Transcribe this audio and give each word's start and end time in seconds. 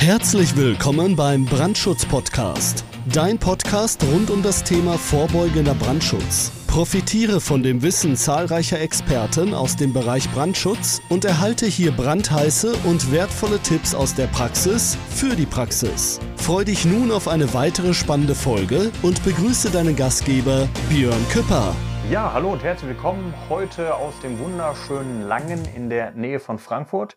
Herzlich 0.00 0.56
willkommen 0.56 1.16
beim 1.16 1.44
Brandschutz-Podcast. 1.44 2.84
Dein 3.12 3.36
Podcast 3.36 4.00
rund 4.04 4.30
um 4.30 4.44
das 4.44 4.62
Thema 4.62 4.96
vorbeugender 4.96 5.74
Brandschutz. 5.74 6.52
Profitiere 6.68 7.40
von 7.40 7.64
dem 7.64 7.82
Wissen 7.82 8.14
zahlreicher 8.14 8.80
Experten 8.80 9.54
aus 9.54 9.74
dem 9.74 9.92
Bereich 9.92 10.30
Brandschutz 10.30 11.02
und 11.08 11.24
erhalte 11.24 11.66
hier 11.66 11.90
brandheiße 11.90 12.74
und 12.84 13.10
wertvolle 13.10 13.58
Tipps 13.58 13.92
aus 13.92 14.14
der 14.14 14.28
Praxis 14.28 14.96
für 15.10 15.34
die 15.34 15.46
Praxis. 15.46 16.20
Freu 16.36 16.64
dich 16.64 16.84
nun 16.84 17.10
auf 17.10 17.26
eine 17.26 17.52
weitere 17.52 17.92
spannende 17.92 18.36
Folge 18.36 18.92
und 19.02 19.24
begrüße 19.24 19.70
deinen 19.70 19.96
Gastgeber 19.96 20.68
Björn 20.88 21.28
Küpper. 21.30 21.74
Ja, 22.08 22.32
hallo 22.32 22.52
und 22.52 22.62
herzlich 22.62 22.90
willkommen 22.90 23.34
heute 23.50 23.96
aus 23.96 24.14
dem 24.22 24.38
wunderschönen 24.38 25.22
Langen 25.26 25.66
in 25.74 25.90
der 25.90 26.12
Nähe 26.12 26.38
von 26.38 26.60
Frankfurt. 26.60 27.16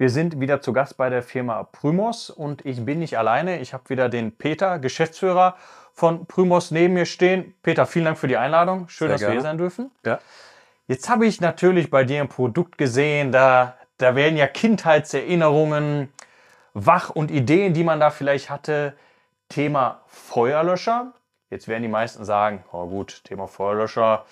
Wir 0.00 0.10
sind 0.10 0.38
wieder 0.38 0.60
zu 0.60 0.72
Gast 0.72 0.96
bei 0.96 1.10
der 1.10 1.24
Firma 1.24 1.64
Prümos 1.64 2.30
und 2.30 2.64
ich 2.64 2.84
bin 2.84 3.00
nicht 3.00 3.18
alleine. 3.18 3.58
Ich 3.58 3.74
habe 3.74 3.88
wieder 3.88 4.08
den 4.08 4.30
Peter, 4.30 4.78
Geschäftsführer 4.78 5.56
von 5.92 6.26
Prümos, 6.26 6.70
neben 6.70 6.94
mir 6.94 7.04
stehen. 7.04 7.52
Peter, 7.64 7.84
vielen 7.84 8.04
Dank 8.04 8.16
für 8.16 8.28
die 8.28 8.36
Einladung. 8.36 8.88
Schön, 8.88 9.08
Sehr 9.08 9.14
dass 9.14 9.20
wir 9.22 9.26
gerne. 9.26 9.40
hier 9.40 9.42
sein 9.42 9.58
dürfen. 9.58 9.90
Ja. 10.06 10.20
Jetzt 10.86 11.08
habe 11.08 11.26
ich 11.26 11.40
natürlich 11.40 11.90
bei 11.90 12.04
dir 12.04 12.20
ein 12.20 12.28
Produkt 12.28 12.78
gesehen, 12.78 13.32
da, 13.32 13.76
da 13.96 14.14
werden 14.14 14.36
ja 14.36 14.46
Kindheitserinnerungen 14.46 16.12
wach 16.74 17.10
und 17.10 17.32
Ideen, 17.32 17.74
die 17.74 17.82
man 17.82 17.98
da 17.98 18.10
vielleicht 18.10 18.50
hatte. 18.50 18.94
Thema 19.48 20.02
Feuerlöscher. 20.06 21.12
Jetzt 21.50 21.66
werden 21.66 21.82
die 21.82 21.88
meisten 21.88 22.24
sagen, 22.24 22.62
oh 22.70 22.86
gut, 22.86 23.24
Thema 23.24 23.48
Feuerlöscher, 23.48 24.26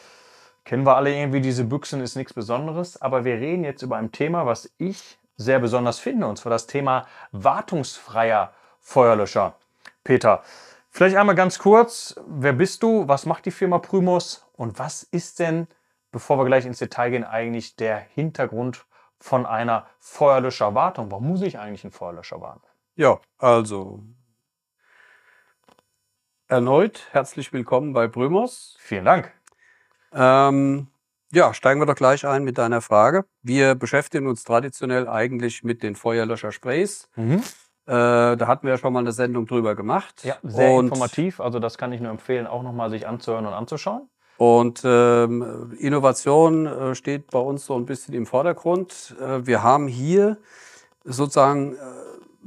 kennen 0.65 0.87
wir 0.87 0.95
alle 0.95 1.13
irgendwie, 1.13 1.41
diese 1.41 1.65
Büchsen 1.65 2.01
ist 2.03 2.15
nichts 2.15 2.35
Besonderes. 2.35 3.03
Aber 3.03 3.25
wir 3.25 3.35
reden 3.35 3.65
jetzt 3.65 3.83
über 3.83 3.97
ein 3.97 4.13
Thema, 4.13 4.47
was 4.47 4.73
ich 4.79 5.19
sehr 5.37 5.59
besonders 5.59 5.99
finde, 5.99 6.27
und 6.27 6.37
zwar 6.37 6.51
das 6.51 6.67
Thema 6.67 7.07
wartungsfreier 7.33 8.53
Feuerlöscher. 8.81 9.55
Peter, 10.05 10.43
vielleicht 10.91 11.17
einmal 11.17 11.35
ganz 11.35 11.59
kurz, 11.59 12.19
wer 12.27 12.53
bist 12.53 12.83
du, 12.83 13.09
was 13.09 13.27
macht 13.27 13.47
die 13.47 13.51
Firma 13.51 13.79
Prümos 13.79 14.47
und 14.55 14.79
was 14.79 15.03
ist 15.03 15.39
denn, 15.39 15.67
bevor 16.13 16.39
wir 16.39 16.45
gleich 16.45 16.65
ins 16.65 16.79
Detail 16.79 17.11
gehen, 17.11 17.25
eigentlich 17.25 17.77
der 17.77 17.99
Hintergrund 17.99 18.87
von 19.19 19.47
einer 19.47 19.87
Feuerlöscherwartung? 19.99 21.11
Warum 21.11 21.29
muss 21.29 21.43
ich 21.43 21.59
eigentlich 21.59 21.85
einen 21.85 21.93
Feuerlöscher 21.93 22.41
warten? 22.41 22.67
Ja, 22.95 23.21
also 23.39 24.03
erneut 26.49 27.09
herzlich 27.11 27.53
willkommen 27.53 27.93
bei 27.93 28.07
Brümos. 28.07 28.77
Vielen 28.79 29.05
Dank. 29.05 29.33
Ähm, 30.13 30.89
ja, 31.37 31.53
steigen 31.53 31.81
wir 31.81 31.87
doch 31.87 31.95
gleich 31.95 32.27
ein 32.27 32.45
mit 32.45 32.57
deiner 32.57 32.81
Frage. 32.81 33.27
Wir 33.43 33.75
beschäftigen 33.75 34.27
uns 34.27 34.43
traditionell 34.43 35.07
eigentlich 35.07 35.63
mit 35.63 35.83
den 35.83 35.95
Feuerlöschersprays. 35.95 37.11
Äh, 37.87 38.37
da 38.37 38.47
hatten 38.47 38.67
wir 38.67 38.73
ja 38.73 38.79
schon 38.79 38.93
mal 38.93 39.01
eine 39.01 39.13
Sendung 39.13 39.47
drüber 39.47 39.77
gemacht. 39.77 40.25
Ja, 40.25 40.37
sehr 40.43 40.73
und, 40.73 40.87
informativ. 40.87 41.41
Also 41.41 41.59
das 41.59 41.77
kann 41.77 41.93
ich 41.93 42.01
nur 42.01 42.11
empfehlen, 42.11 42.47
auch 42.47 42.63
nochmal 42.63 42.89
sich 42.89 43.07
anzuhören 43.07 43.47
und 43.47 43.53
anzuschauen. 43.53 44.09
Und 44.39 44.81
ähm, 44.85 45.75
Innovation 45.79 46.67
äh, 46.67 46.95
steht 46.95 47.31
bei 47.31 47.39
uns 47.39 47.67
so 47.67 47.77
ein 47.77 47.85
bisschen 47.85 48.15
im 48.15 48.25
Vordergrund. 48.25 49.15
Äh, 49.21 49.47
wir 49.47 49.63
haben 49.63 49.89
hier 49.89 50.39
sozusagen 51.05 51.75
äh, 51.75 51.79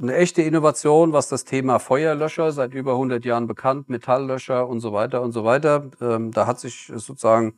eine 0.02 0.16
echte 0.16 0.42
Innovation, 0.42 1.12
was 1.12 1.28
das 1.28 1.44
Thema 1.44 1.78
Feuerlöscher, 1.78 2.50
seit 2.52 2.74
über 2.74 2.92
100 2.92 3.24
Jahren 3.24 3.46
bekannt, 3.46 3.88
Metalllöscher 3.88 4.68
und 4.68 4.80
so 4.80 4.92
weiter 4.92 5.22
und 5.22 5.30
so 5.32 5.44
weiter. 5.44 5.90
Ähm, 6.00 6.32
da 6.32 6.46
hat 6.46 6.58
sich 6.58 6.90
sozusagen 6.94 7.54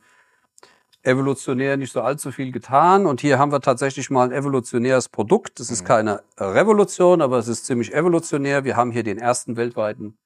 evolutionär 1.03 1.77
nicht 1.77 1.93
so 1.93 2.01
allzu 2.01 2.31
viel 2.31 2.51
getan. 2.51 3.05
Und 3.05 3.21
hier 3.21 3.37
haben 3.39 3.51
wir 3.51 3.61
tatsächlich 3.61 4.09
mal 4.09 4.25
ein 4.25 4.31
evolutionäres 4.31 5.09
Produkt. 5.09 5.59
Das 5.59 5.69
ist 5.69 5.85
keine 5.85 6.23
Revolution, 6.37 7.21
aber 7.21 7.37
es 7.37 7.47
ist 7.47 7.65
ziemlich 7.65 7.93
evolutionär. 7.93 8.63
Wir 8.63 8.75
haben 8.77 8.91
hier 8.91 9.03
den 9.03 9.19
ersten 9.19 9.57
weltweiten 9.57 10.17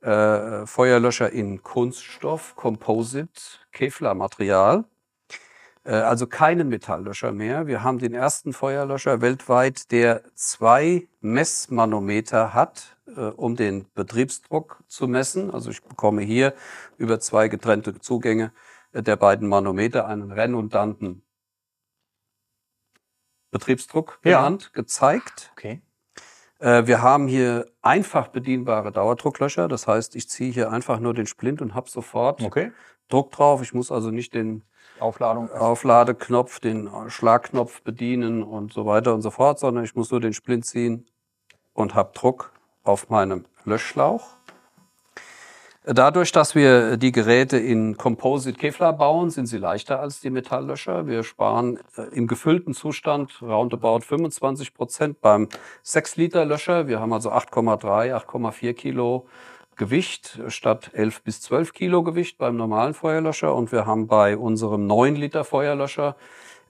äh, 0.00 0.66
Feuerlöscher 0.66 1.30
in 1.32 1.62
Kunststoff, 1.62 2.54
Composite, 2.56 3.40
Kevlar-Material. 3.72 4.84
Äh, 5.84 5.92
also 5.92 6.26
keinen 6.26 6.68
Metalllöscher 6.68 7.32
mehr. 7.32 7.66
Wir 7.66 7.82
haben 7.82 7.98
den 7.98 8.14
ersten 8.14 8.52
Feuerlöscher 8.52 9.20
weltweit, 9.20 9.90
der 9.92 10.22
zwei 10.34 11.08
Messmanometer 11.20 12.52
hat, 12.52 12.96
äh, 13.16 13.20
um 13.20 13.56
den 13.56 13.86
Betriebsdruck 13.94 14.82
zu 14.88 15.06
messen. 15.06 15.50
Also 15.52 15.70
ich 15.70 15.82
bekomme 15.82 16.22
hier 16.22 16.54
über 16.98 17.20
zwei 17.20 17.48
getrennte 17.48 17.98
Zugänge 18.00 18.52
der 19.02 19.16
beiden 19.16 19.48
Manometer 19.48 20.06
einen 20.06 20.32
redundanten 20.32 21.22
Betriebsdruck 23.50 24.18
Ja. 24.24 24.38
genannt, 24.38 24.72
gezeigt. 24.72 25.50
Okay. 25.52 25.82
Äh, 26.58 26.86
Wir 26.86 27.02
haben 27.02 27.28
hier 27.28 27.66
einfach 27.82 28.28
bedienbare 28.28 28.92
Dauerdrucklöscher. 28.92 29.68
Das 29.68 29.86
heißt, 29.86 30.16
ich 30.16 30.28
ziehe 30.28 30.52
hier 30.52 30.70
einfach 30.70 30.98
nur 31.00 31.14
den 31.14 31.26
Splint 31.26 31.60
und 31.62 31.74
habe 31.74 31.88
sofort 31.90 32.42
Okay. 32.42 32.72
Druck 33.08 33.30
drauf. 33.32 33.62
Ich 33.62 33.72
muss 33.72 33.92
also 33.92 34.10
nicht 34.10 34.34
den 34.34 34.64
Aufladung. 34.98 35.50
Aufladeknopf, 35.52 36.58
den 36.60 36.90
Schlagknopf 37.08 37.82
bedienen 37.82 38.42
und 38.42 38.72
so 38.72 38.86
weiter 38.86 39.14
und 39.14 39.22
so 39.22 39.30
fort, 39.30 39.58
sondern 39.58 39.84
ich 39.84 39.94
muss 39.94 40.10
nur 40.10 40.20
den 40.20 40.32
Splint 40.32 40.64
ziehen 40.66 41.06
und 41.74 41.94
habe 41.94 42.12
Druck 42.14 42.52
auf 42.82 43.10
meinem 43.10 43.44
Löschschlauch. 43.64 44.36
Dadurch, 45.88 46.32
dass 46.32 46.56
wir 46.56 46.96
die 46.96 47.12
Geräte 47.12 47.58
in 47.58 47.96
Composite 47.96 48.58
Kevlar 48.58 48.92
bauen, 48.92 49.30
sind 49.30 49.46
sie 49.46 49.58
leichter 49.58 50.00
als 50.00 50.18
die 50.18 50.30
Metalllöscher. 50.30 51.06
Wir 51.06 51.22
sparen 51.22 51.78
äh, 51.96 52.02
im 52.12 52.26
gefüllten 52.26 52.74
Zustand 52.74 53.40
roundabout 53.40 54.00
25 54.00 54.74
Prozent 54.74 55.20
beim 55.20 55.48
6-Liter-Löscher. 55.84 56.88
Wir 56.88 56.98
haben 56.98 57.12
also 57.12 57.30
8,3, 57.30 58.12
8,4 58.16 58.72
Kilo 58.72 59.28
Gewicht 59.76 60.40
statt 60.48 60.90
11 60.92 61.22
bis 61.22 61.40
12 61.42 61.72
Kilo 61.72 62.02
Gewicht 62.02 62.36
beim 62.36 62.56
normalen 62.56 62.92
Feuerlöscher. 62.92 63.54
Und 63.54 63.70
wir 63.70 63.86
haben 63.86 64.08
bei 64.08 64.36
unserem 64.36 64.88
9-Liter 64.90 65.44
Feuerlöscher 65.44 66.16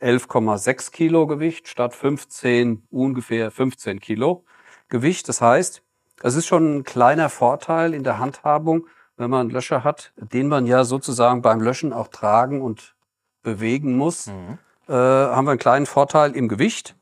11,6 0.03 0.93
Kilo 0.93 1.27
Gewicht 1.27 1.69
statt 1.69 1.95
15, 1.95 2.83
ungefähr 2.91 3.51
15 3.51 3.99
Kilo 3.99 4.45
Gewicht. 4.91 5.27
Das 5.31 5.41
heißt, 5.41 5.83
es 6.23 6.35
ist 6.35 6.45
schon 6.45 6.77
ein 6.77 6.85
kleiner 6.85 7.31
Vorteil 7.31 7.95
in 7.95 8.05
der 8.05 8.19
Handhabung, 8.19 8.87
wenn 9.17 9.31
man 9.31 9.41
einen 9.43 9.51
Löscher 9.51 9.85
hat, 9.85 10.13
den 10.17 10.49
man 10.49 10.67
ja 10.67 10.85
sozusagen 10.85 11.43
beim 11.43 11.61
Löschen 11.61 11.93
auch 11.93 12.09
tragen 12.09 12.61
und 12.63 12.95
bewegen 13.43 13.97
muss, 13.97 14.27
Mhm. 14.27 14.59
äh, 14.89 14.93
haben 14.93 15.47
wir 15.47 15.53
einen 15.53 15.59
kleinen 15.61 15.87
Vorteil 15.87 16.33
im 16.33 16.49
Gewicht. 16.49 16.95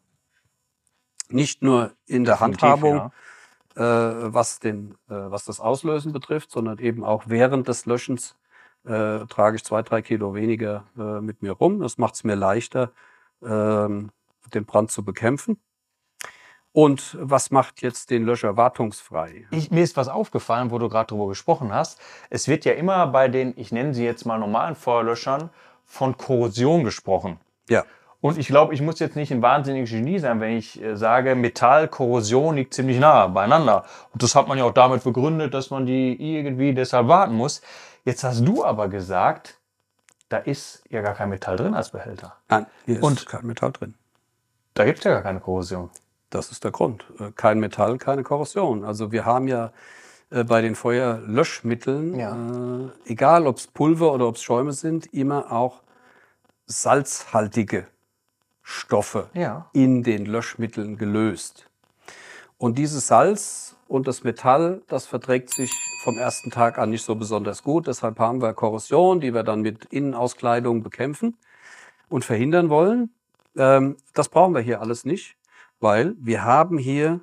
Nicht 1.29 1.63
nur 1.63 1.93
in 2.07 2.25
der 2.25 2.35
Definitiv, 2.35 2.63
Handhabung, 2.63 3.11
ja. 3.77 4.23
äh, 4.27 4.33
was, 4.35 4.61
den, 4.61 4.93
äh, 5.09 5.15
was 5.15 5.45
das 5.45 5.59
Auslösen 5.59 6.13
betrifft, 6.13 6.51
sondern 6.51 6.79
eben 6.79 7.03
auch 7.05 7.25
während 7.27 7.67
des 7.67 7.87
Löschens 7.87 8.37
äh, 8.85 9.25
trage 9.27 9.57
ich 9.57 9.65
zwei, 9.65 9.83
drei 9.83 10.03
Kilo 10.03 10.35
weniger 10.35 10.85
äh, 10.99 11.21
mit 11.21 11.41
mir 11.43 11.53
rum. 11.53 11.81
Das 11.81 11.97
macht 11.97 12.15
es 12.15 12.25
mir 12.25 12.35
leichter, 12.35 12.91
ähm, 13.43 14.11
den 14.53 14.67
Brand 14.67 14.91
zu 14.91 15.03
bekämpfen. 15.03 15.59
Und 16.75 17.17
was 17.21 17.53
macht 17.53 17.83
jetzt 17.83 18.11
den 18.11 18.25
Löscher 18.25 18.57
wartungsfrei? 18.57 19.47
Ich, 19.53 19.71
mir 19.71 19.85
ist 19.85 19.97
was 19.97 20.09
aufgefallen, 20.09 20.73
wo 20.73 20.79
du 20.81 20.89
gerade 20.89 21.07
drüber 21.07 21.29
gesprochen 21.29 21.73
hast. 21.73 22.01
Es 22.31 22.49
wird 22.49 22.65
ja 22.65 22.73
immer 22.73 23.07
bei 23.07 23.29
den, 23.29 23.55
ich 23.57 23.71
nenne 23.71 23.95
sie 23.95 24.05
jetzt 24.05 24.27
mal 24.27 24.41
normalen 24.41 24.75
Feuerlöschern, 24.75 25.51
von 25.85 26.17
Korrosion 26.19 26.83
gesprochen. 26.83 27.39
Ja. 27.69 27.85
Und 28.21 28.39
ich 28.39 28.49
glaube, 28.49 28.75
ich 28.75 28.83
muss 28.83 28.99
jetzt 28.99 29.15
nicht 29.15 29.31
ein 29.31 29.41
wahnsinniges 29.41 29.91
Genie 29.91 30.19
sein, 30.19 30.41
wenn 30.41 30.57
ich 30.57 30.83
äh, 30.83 30.97
sage, 30.97 31.37
Metall, 31.37 31.87
Korrosion 31.87 32.57
liegt 32.57 32.75
ziemlich 32.75 32.99
nah 32.99 33.29
beieinander. 33.29 33.85
Und 34.13 34.25
das 34.25 34.35
hat 34.35 34.49
man 34.49 34.59
ja 34.59 34.65
auch 34.65 34.75
damit 34.75 35.05
begründet, 35.05 35.55
dass 35.55 35.71
man 35.71 35.87
die 35.87 36.37
irgendwie 36.37 36.75
deshalb 36.75 37.07
warten 37.07 37.35
muss. 37.35 37.63
Jetzt 38.05 38.25
hast 38.25 38.45
du 38.45 38.65
aber 38.65 38.89
gesagt, 38.89 39.59
da 40.29 40.39
ist 40.39 40.83
ja 40.91 41.03
gar 41.03 41.15
kein 41.15 41.29
Metall 41.29 41.55
drin 41.55 41.75
als 41.75 41.91
Behälter. 41.91 42.35
Nein, 42.49 42.67
hier 42.85 43.01
Und- 43.01 43.21
ist 43.21 43.29
kein 43.29 43.47
Metall 43.47 43.71
drin. 43.71 43.95
Da 44.73 44.85
gibt 44.85 44.99
es 44.99 45.05
ja 45.05 45.13
gar 45.13 45.23
keine 45.23 45.39
Korrosion. 45.39 45.89
Das 46.35 46.51
ist 46.51 46.65
der 46.65 46.73
Grund. 46.73 47.05
Äh, 47.21 47.31
Kein 47.37 47.61
Metall, 47.61 47.97
keine 47.99 48.25
Korrosion. 48.25 48.85
Also 48.85 49.13
wir 49.13 49.25
haben 49.25 49.47
ja 49.47 49.73
äh, 50.31 50.43
bei 50.43 50.61
den 50.63 50.75
Feuerlöschmitteln, 50.75 52.19
Ja. 52.19 52.35
äh, 52.35 52.91
egal 53.11 53.47
ob 53.47 53.59
es 53.59 53.69
Pulver 53.69 54.13
oder 54.13 54.27
ob 54.27 54.35
es 54.35 54.43
Schäume 54.43 54.73
sind, 54.73 55.13
immer 55.15 55.53
auch 55.53 55.83
salzhaltige 56.67 57.87
Stoffe 58.63 59.29
Ja. 59.35 59.69
in 59.73 60.03
den 60.03 60.27
Löschmitteln 60.27 60.97
gelöst. 60.97 61.69
Und 62.59 62.79
dieses 62.79 63.07
Salz 63.07 63.77
und 63.87 64.09
das 64.09 64.25
Metall, 64.25 64.83
das 64.89 65.07
verträgt 65.07 65.51
sich 65.51 65.71
vom 66.03 66.19
ersten 66.19 66.51
Tag 66.51 66.79
an 66.79 66.91
nicht 66.91 67.05
so 67.05 67.15
besonders 67.15 67.63
gut. 67.63 67.87
Deshalb 67.87 68.19
haben 68.19 68.43
wir 68.43 68.55
Korrosion, 68.55 69.21
die 69.21 69.35
wir 69.35 69.45
dann 69.45 69.61
mit 69.61 69.85
Innenauskleidung 69.87 70.83
bekämpfen 70.83 71.37
und 72.09 72.25
verhindern 72.25 72.71
wollen. 72.71 73.11
Ähm, 73.57 73.97
das 74.15 74.29
brauchen 74.29 74.55
wir 74.55 74.63
hier 74.63 74.81
alles 74.81 75.05
nicht, 75.05 75.37
weil 75.85 76.17
wir 76.19 76.43
haben 76.43 76.79
hier 76.79 77.21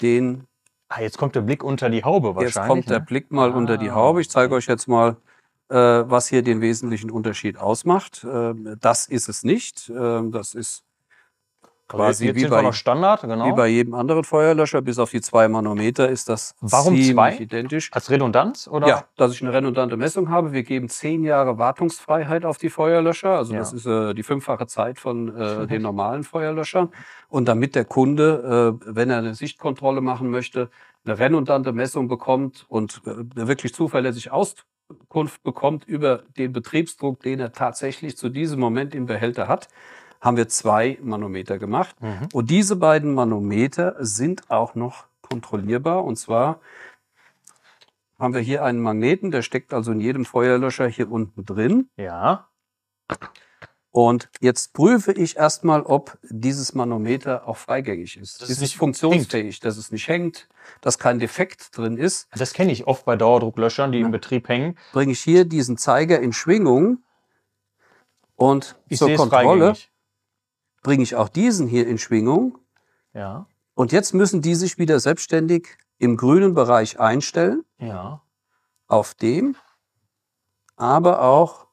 den 0.00 0.44
Ah, 0.90 1.02
jetzt 1.02 1.18
kommt 1.18 1.34
der 1.34 1.42
Blick 1.42 1.62
unter 1.62 1.90
die 1.90 2.02
Haube 2.02 2.28
wahrscheinlich. 2.28 2.54
Jetzt 2.54 2.66
kommt 2.66 2.88
der 2.88 3.00
ne? 3.00 3.04
Blick 3.04 3.30
mal 3.30 3.50
unter 3.50 3.76
die 3.76 3.90
Ah, 3.90 3.94
Haube. 3.96 4.22
Ich 4.22 4.30
zeige 4.30 4.54
euch 4.54 4.66
jetzt 4.66 4.88
mal, 4.88 5.16
äh, 5.68 5.74
was 5.76 6.28
hier 6.28 6.42
den 6.42 6.62
wesentlichen 6.62 7.10
Unterschied 7.10 7.58
ausmacht. 7.58 8.26
Ähm, 8.30 8.76
das 8.80 9.06
ist 9.06 9.28
es 9.28 9.44
nicht. 9.44 9.90
Ähm, 9.94 10.32
das 10.32 10.54
ist 10.54 10.84
quasi 11.88 12.26
jetzt 12.26 12.36
wie 12.36 12.40
sind 12.40 12.50
wir 12.50 12.56
bei, 12.58 12.62
noch 12.62 12.74
Standard, 12.74 13.22
genau. 13.22 13.46
wie 13.46 13.52
bei 13.52 13.66
jedem 13.68 13.94
anderen 13.94 14.24
Feuerlöscher, 14.24 14.82
bis 14.82 14.98
auf 14.98 15.10
die 15.10 15.20
zwei 15.20 15.48
Manometer 15.48 16.08
ist 16.08 16.28
das 16.28 16.54
Warum 16.60 16.94
ziemlich 16.94 17.14
zwei? 17.14 17.36
identisch. 17.36 17.90
Als 17.92 18.10
Redundanz 18.10 18.68
oder? 18.68 18.86
Ja, 18.86 19.04
dass 19.16 19.32
ich 19.32 19.42
eine 19.42 19.52
redundante 19.52 19.96
Messung 19.96 20.28
habe. 20.28 20.52
Wir 20.52 20.62
geben 20.62 20.88
zehn 20.88 21.24
Jahre 21.24 21.58
Wartungsfreiheit 21.58 22.44
auf 22.44 22.58
die 22.58 22.70
Feuerlöscher. 22.70 23.30
Also 23.30 23.54
Ja. 23.54 23.60
das 23.60 23.72
ist 23.72 23.86
äh, 23.86 24.14
die 24.14 24.22
fünffache 24.22 24.66
Zeit 24.66 24.98
von 24.98 25.34
äh, 25.36 25.66
den 25.68 25.82
normalen 25.82 26.24
Feuerlöschern. 26.24 26.90
Und 27.28 27.48
damit 27.48 27.74
der 27.74 27.84
Kunde, 27.84 28.78
äh, 28.84 28.94
wenn 28.94 29.10
er 29.10 29.18
eine 29.18 29.34
Sichtkontrolle 29.34 30.00
machen 30.00 30.30
möchte, 30.30 30.70
eine 31.04 31.18
redundante 31.18 31.72
Messung 31.72 32.08
bekommt 32.08 32.66
und 32.68 33.00
äh, 33.06 33.46
wirklich 33.46 33.72
zuverlässig 33.74 34.30
Auskunft 34.30 35.42
bekommt 35.42 35.84
über 35.86 36.22
den 36.36 36.52
Betriebsdruck, 36.52 37.20
den 37.20 37.40
er 37.40 37.52
tatsächlich 37.52 38.16
zu 38.16 38.28
diesem 38.28 38.60
Moment 38.60 38.94
im 38.94 39.06
Behälter 39.06 39.48
hat, 39.48 39.68
haben 40.20 40.36
wir 40.36 40.48
zwei 40.48 40.98
Manometer 41.02 41.58
gemacht. 41.58 42.00
Mhm. 42.00 42.28
Und 42.32 42.50
diese 42.50 42.76
beiden 42.76 43.14
Manometer 43.14 43.96
sind 43.98 44.50
auch 44.50 44.74
noch 44.74 45.06
kontrollierbar. 45.22 46.04
Und 46.04 46.16
zwar 46.16 46.60
haben 48.18 48.34
wir 48.34 48.40
hier 48.40 48.64
einen 48.64 48.80
Magneten, 48.80 49.30
der 49.30 49.42
steckt 49.42 49.72
also 49.72 49.92
in 49.92 50.00
jedem 50.00 50.24
Feuerlöscher 50.24 50.88
hier 50.88 51.10
unten 51.10 51.44
drin. 51.44 51.88
Ja. 51.96 52.48
Und 53.90 54.28
jetzt 54.40 54.74
prüfe 54.74 55.12
ich 55.12 55.36
erstmal, 55.36 55.82
ob 55.82 56.18
dieses 56.22 56.74
Manometer 56.74 57.48
auch 57.48 57.56
freigängig 57.56 58.16
ist. 58.16 58.42
Dass 58.42 58.48
es 58.48 58.56
ist 58.56 58.60
nicht 58.60 58.76
funktionsfähig, 58.76 59.60
dass 59.60 59.76
es 59.76 59.90
nicht 59.90 60.08
hängt, 60.08 60.48
dass 60.82 60.98
kein 60.98 61.18
Defekt 61.18 61.76
drin 61.76 61.96
ist. 61.96 62.28
Das 62.36 62.52
kenne 62.52 62.70
ich 62.70 62.86
oft 62.86 63.04
bei 63.06 63.16
Dauerdrucklöschern, 63.16 63.90
die 63.92 64.00
im 64.00 64.10
Betrieb 64.10 64.48
hängen. 64.48 64.76
Bringe 64.92 65.12
ich 65.12 65.20
hier 65.20 65.46
diesen 65.46 65.78
Zeiger 65.78 66.20
in 66.20 66.32
Schwingung 66.32 67.02
und 68.36 68.76
Ich 68.88 68.98
zur 68.98 69.14
Kontrolle 69.14 69.74
freigängig. 69.74 69.90
Bringe 70.88 71.02
ich 71.02 71.16
auch 71.16 71.28
diesen 71.28 71.68
hier 71.68 71.86
in 71.86 71.98
Schwingung. 71.98 72.56
Ja. 73.12 73.46
Und 73.74 73.92
jetzt 73.92 74.14
müssen 74.14 74.40
die 74.40 74.54
sich 74.54 74.78
wieder 74.78 74.98
selbstständig 75.00 75.76
im 75.98 76.16
grünen 76.16 76.54
Bereich 76.54 76.98
einstellen. 76.98 77.62
Ja. 77.78 78.22
auf 78.86 79.14
dem, 79.14 79.54
aber 80.76 81.20
auch 81.20 81.66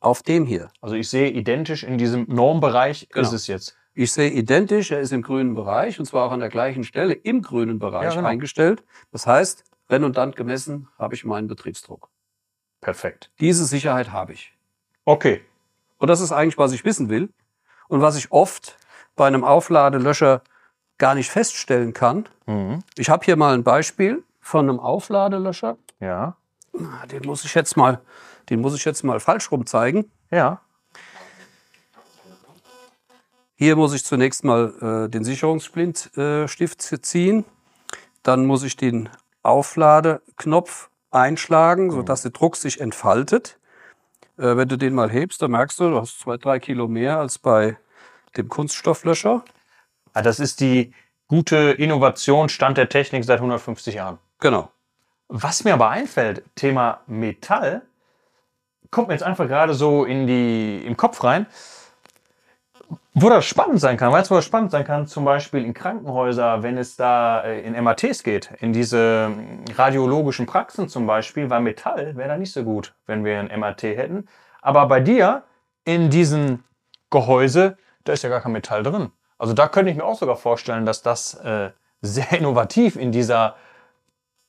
auf 0.00 0.22
dem 0.22 0.46
hier. 0.46 0.70
Also 0.80 0.94
ich 0.94 1.10
sehe 1.10 1.28
identisch 1.30 1.84
in 1.84 1.98
diesem 1.98 2.24
Normbereich 2.28 3.08
Genau. 3.10 3.26
ist 3.26 3.34
es 3.34 3.46
jetzt. 3.46 3.76
Ich 3.92 4.10
sehe 4.10 4.30
identisch, 4.30 4.90
er 4.90 5.00
ist 5.00 5.12
im 5.12 5.20
grünen 5.20 5.54
Bereich 5.54 5.98
und 5.98 6.06
zwar 6.06 6.24
auch 6.26 6.32
an 6.32 6.40
der 6.40 6.48
gleichen 6.48 6.82
Stelle 6.82 7.12
im 7.12 7.42
grünen 7.42 7.78
Bereich 7.78 8.04
Ja, 8.04 8.14
genau. 8.14 8.28
eingestellt. 8.28 8.82
Das 9.12 9.26
heißt, 9.26 9.64
redundant 9.90 10.34
gemessen 10.34 10.88
habe 10.98 11.14
ich 11.14 11.26
meinen 11.26 11.46
Betriebsdruck. 11.46 12.08
Perfekt. 12.80 13.30
Diese 13.38 13.66
Sicherheit 13.66 14.12
habe 14.12 14.32
ich. 14.32 14.56
Okay. 15.04 15.42
Und 15.98 16.08
das 16.08 16.22
ist 16.22 16.32
eigentlich, 16.32 16.56
was 16.56 16.72
ich 16.72 16.86
wissen 16.86 17.10
will 17.10 17.28
und 17.90 18.00
was 18.00 18.16
ich 18.16 18.30
oft 18.32 18.78
bei 19.16 19.26
einem 19.26 19.44
Aufladelöscher 19.44 20.42
gar 20.96 21.14
nicht 21.14 21.30
feststellen 21.30 21.92
kann. 21.92 22.28
Mhm. 22.46 22.80
Ich 22.96 23.10
habe 23.10 23.24
hier 23.24 23.36
mal 23.36 23.54
ein 23.54 23.64
Beispiel 23.64 24.22
von 24.40 24.68
einem 24.68 24.80
Aufladelöscher. 24.80 25.76
Ja. 25.98 26.36
Den 27.10 27.22
muss 27.26 27.44
ich 27.44 27.54
jetzt 27.54 27.76
mal, 27.76 28.00
den 28.48 28.60
muss 28.60 28.74
ich 28.74 28.84
jetzt 28.84 29.02
mal 29.02 29.18
falsch 29.18 29.50
rum 29.50 29.66
zeigen. 29.66 30.10
Ja. 30.30 30.60
Hier 33.56 33.76
muss 33.76 33.92
ich 33.92 34.04
zunächst 34.04 34.44
mal 34.44 34.72
äh, 35.06 35.10
den 35.10 35.24
Sicherungssplint 35.24 36.16
äh, 36.16 36.48
Stift 36.48 36.80
ziehen. 36.80 37.44
Dann 38.22 38.46
muss 38.46 38.62
ich 38.62 38.76
den 38.76 39.08
Aufladeknopf 39.42 40.90
einschlagen, 41.10 41.90
sodass 41.90 42.22
der 42.22 42.30
Druck 42.30 42.56
sich 42.56 42.80
entfaltet. 42.80 43.58
Äh, 44.40 44.56
wenn 44.56 44.68
du 44.68 44.78
den 44.78 44.94
mal 44.94 45.10
hebst, 45.10 45.42
dann 45.42 45.50
merkst 45.50 45.78
du, 45.80 45.90
du 45.90 46.00
hast 46.00 46.18
zwei, 46.20 46.38
drei 46.38 46.58
Kilo 46.58 46.88
mehr 46.88 47.18
als 47.18 47.38
bei 47.38 47.76
dem 48.36 48.48
Kunststofflöscher. 48.48 49.44
Ah, 50.14 50.22
Das 50.22 50.40
ist 50.40 50.60
die 50.60 50.94
gute 51.28 51.56
Innovation, 51.56 52.48
Stand 52.48 52.78
der 52.78 52.88
Technik 52.88 53.24
seit 53.24 53.38
150 53.38 53.94
Jahren. 53.94 54.18
Genau. 54.40 54.70
Was 55.28 55.62
mir 55.64 55.74
aber 55.74 55.90
einfällt, 55.90 56.42
Thema 56.56 57.02
Metall, 57.06 57.82
kommt 58.90 59.08
mir 59.08 59.14
jetzt 59.14 59.22
einfach 59.22 59.46
gerade 59.46 59.74
so 59.74 60.04
in 60.04 60.26
die, 60.26 60.82
im 60.84 60.96
Kopf 60.96 61.22
rein. 61.22 61.46
Wo 63.12 63.28
das 63.28 63.44
spannend 63.44 63.80
sein 63.80 63.96
kann, 63.96 64.12
weißt 64.12 64.30
du, 64.30 64.34
wo 64.34 64.38
das 64.38 64.44
spannend 64.44 64.70
sein 64.70 64.84
kann? 64.84 65.08
Zum 65.08 65.24
Beispiel 65.24 65.64
in 65.64 65.74
Krankenhäuser, 65.74 66.62
wenn 66.62 66.78
es 66.78 66.94
da 66.94 67.42
äh, 67.42 67.60
in 67.62 67.82
MATs 67.82 68.22
geht, 68.22 68.52
in 68.60 68.72
diese 68.72 69.32
ähm, 69.32 69.64
radiologischen 69.76 70.46
Praxen 70.46 70.88
zum 70.88 71.08
Beispiel, 71.08 71.50
weil 71.50 71.60
Metall 71.60 72.14
wäre 72.16 72.28
da 72.28 72.36
nicht 72.36 72.52
so 72.52 72.62
gut, 72.62 72.94
wenn 73.06 73.24
wir 73.24 73.40
ein 73.40 73.58
MAT 73.58 73.82
hätten. 73.82 74.28
Aber 74.62 74.86
bei 74.86 75.00
dir 75.00 75.42
in 75.84 76.08
diesen 76.10 76.62
Gehäuse, 77.10 77.76
da 78.04 78.12
ist 78.12 78.22
ja 78.22 78.28
gar 78.28 78.42
kein 78.42 78.52
Metall 78.52 78.84
drin. 78.84 79.10
Also 79.38 79.54
da 79.54 79.66
könnte 79.66 79.90
ich 79.90 79.96
mir 79.96 80.04
auch 80.04 80.18
sogar 80.18 80.36
vorstellen, 80.36 80.86
dass 80.86 81.02
das 81.02 81.34
äh, 81.34 81.70
sehr 82.02 82.30
innovativ 82.38 82.94
in 82.94 83.10
dieser 83.10 83.56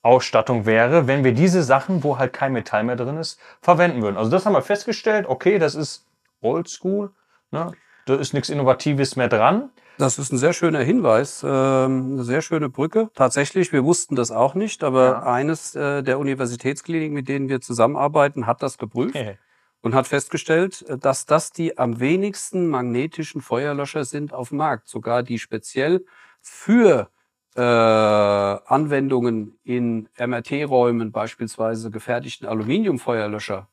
Ausstattung 0.03 0.67
wäre, 0.67 1.07
wenn 1.07 1.23
wir 1.23 1.33
diese 1.33 1.63
Sachen, 1.63 2.03
wo 2.03 2.19
halt 2.19 2.33
kein 2.33 2.53
Metall 2.53 2.83
mehr 2.83 2.95
drin 2.95 3.17
ist, 3.17 3.39
verwenden 3.59 4.03
würden. 4.03 4.17
Also 4.17 4.29
das 4.29 4.45
haben 4.45 4.53
wir 4.53 4.61
festgestellt, 4.61 5.25
okay, 5.27 5.57
das 5.57 5.73
ist 5.73 6.05
oldschool, 6.41 7.11
ne? 7.49 7.71
Da 8.11 8.21
ist 8.21 8.33
nichts 8.33 8.49
Innovatives 8.49 9.15
mehr 9.15 9.27
dran. 9.29 9.69
Das 9.97 10.17
ist 10.17 10.31
ein 10.31 10.37
sehr 10.37 10.53
schöner 10.53 10.79
Hinweis, 10.79 11.43
ähm, 11.43 12.13
eine 12.13 12.23
sehr 12.23 12.41
schöne 12.41 12.69
Brücke. 12.69 13.09
Tatsächlich, 13.13 13.71
wir 13.71 13.83
wussten 13.83 14.15
das 14.15 14.31
auch 14.31 14.55
nicht, 14.55 14.83
aber 14.83 15.05
Ja. 15.05 15.23
eines 15.23 15.75
äh, 15.75 16.01
der 16.03 16.17
Universitätskliniken, 16.19 17.13
mit 17.13 17.27
denen 17.27 17.49
wir 17.49 17.61
zusammenarbeiten, 17.61 18.47
hat 18.47 18.61
das 18.63 18.77
geprüft. 18.77 19.15
und 19.83 19.95
hat 19.95 20.07
festgestellt, 20.07 20.83
äh, 20.87 20.97
dass 20.97 21.25
das 21.25 21.51
die 21.51 21.77
am 21.77 21.99
wenigsten 21.99 22.67
magnetischen 22.67 23.41
Feuerlöscher 23.41 24.03
sind 24.05 24.33
auf 24.33 24.49
dem 24.49 24.59
Markt. 24.59 24.87
Sogar 24.87 25.23
die 25.23 25.39
speziell 25.39 26.05
für 26.41 27.09
äh, 27.55 27.61
Anwendungen 27.61 29.59
in 29.63 30.07
MRT-Räumen 30.17 31.11
beispielsweise 31.11 31.91
gefertigten 31.91 32.47
Aluminiumfeuerlöscher 32.47 33.67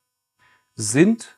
sind 0.74 1.37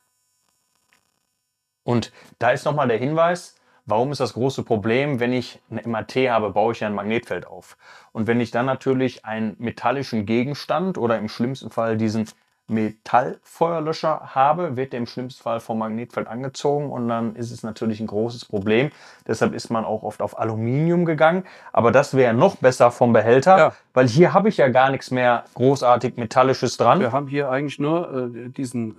Und 1.84 2.12
da 2.38 2.50
ist 2.50 2.64
nochmal 2.64 2.88
der 2.88 2.98
Hinweis, 2.98 3.56
warum 3.86 4.12
ist 4.12 4.20
das 4.20 4.34
große 4.34 4.62
Problem, 4.62 5.20
wenn 5.20 5.32
ich 5.32 5.60
eine 5.70 5.82
MAT 5.86 6.14
habe, 6.16 6.50
baue 6.50 6.72
ich 6.72 6.80
ja 6.80 6.86
ein 6.88 6.94
Magnetfeld 6.94 7.46
auf. 7.46 7.76
Und 8.12 8.26
wenn 8.26 8.40
ich 8.40 8.50
dann 8.50 8.66
natürlich 8.66 9.24
einen 9.24 9.56
metallischen 9.58 10.26
Gegenstand 10.26 10.98
oder 10.98 11.18
im 11.18 11.28
schlimmsten 11.28 11.70
Fall 11.70 11.96
diesen 11.96 12.26
Metallfeuerlöscher 12.68 14.34
habe, 14.34 14.76
wird 14.76 14.92
der 14.92 15.00
im 15.00 15.06
schlimmsten 15.06 15.42
Fall 15.42 15.58
vom 15.58 15.78
Magnetfeld 15.78 16.28
angezogen 16.28 16.90
und 16.90 17.08
dann 17.08 17.34
ist 17.34 17.50
es 17.50 17.62
natürlich 17.64 18.00
ein 18.00 18.06
großes 18.06 18.44
Problem. 18.44 18.90
Deshalb 19.26 19.54
ist 19.54 19.70
man 19.70 19.84
auch 19.84 20.02
oft 20.04 20.22
auf 20.22 20.38
Aluminium 20.38 21.04
gegangen. 21.04 21.44
Aber 21.72 21.90
das 21.90 22.14
wäre 22.16 22.32
noch 22.32 22.56
besser 22.56 22.90
vom 22.92 23.12
Behälter, 23.12 23.58
Ja. 23.58 23.72
weil 23.92 24.06
hier 24.06 24.32
habe 24.34 24.48
ich 24.48 24.56
ja 24.56 24.68
gar 24.68 24.90
nichts 24.90 25.10
mehr 25.10 25.44
großartig 25.54 26.16
Metallisches 26.16 26.76
dran. 26.76 27.00
Wir 27.00 27.12
haben 27.12 27.26
hier 27.26 27.50
eigentlich 27.50 27.78
nur 27.80 28.32
äh, 28.34 28.48
diesen 28.50 28.90
äh, 28.90 28.94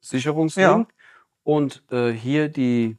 Sicherungsring 0.00 0.64
Ja. 0.64 0.86
Und 1.50 1.82
äh, 1.90 2.12
hier 2.12 2.48
die, 2.48 2.96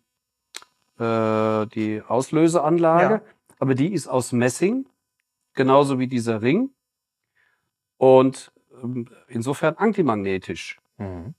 äh, 1.00 1.66
die 1.68 2.02
Auslöseanlage. 2.06 3.14
Ja. 3.14 3.22
Aber 3.60 3.76
die 3.76 3.94
ist 3.94 4.08
aus 4.08 4.34
Messing, 4.34 4.88
genauso 5.54 6.00
wie 6.00 6.08
dieser 6.08 6.42
Ring. 6.42 6.72
Und 7.98 8.52
ähm, 8.84 9.08
insofern 9.30 9.76
antimagnetisch. 9.76 10.80
Mhm. 10.98 11.34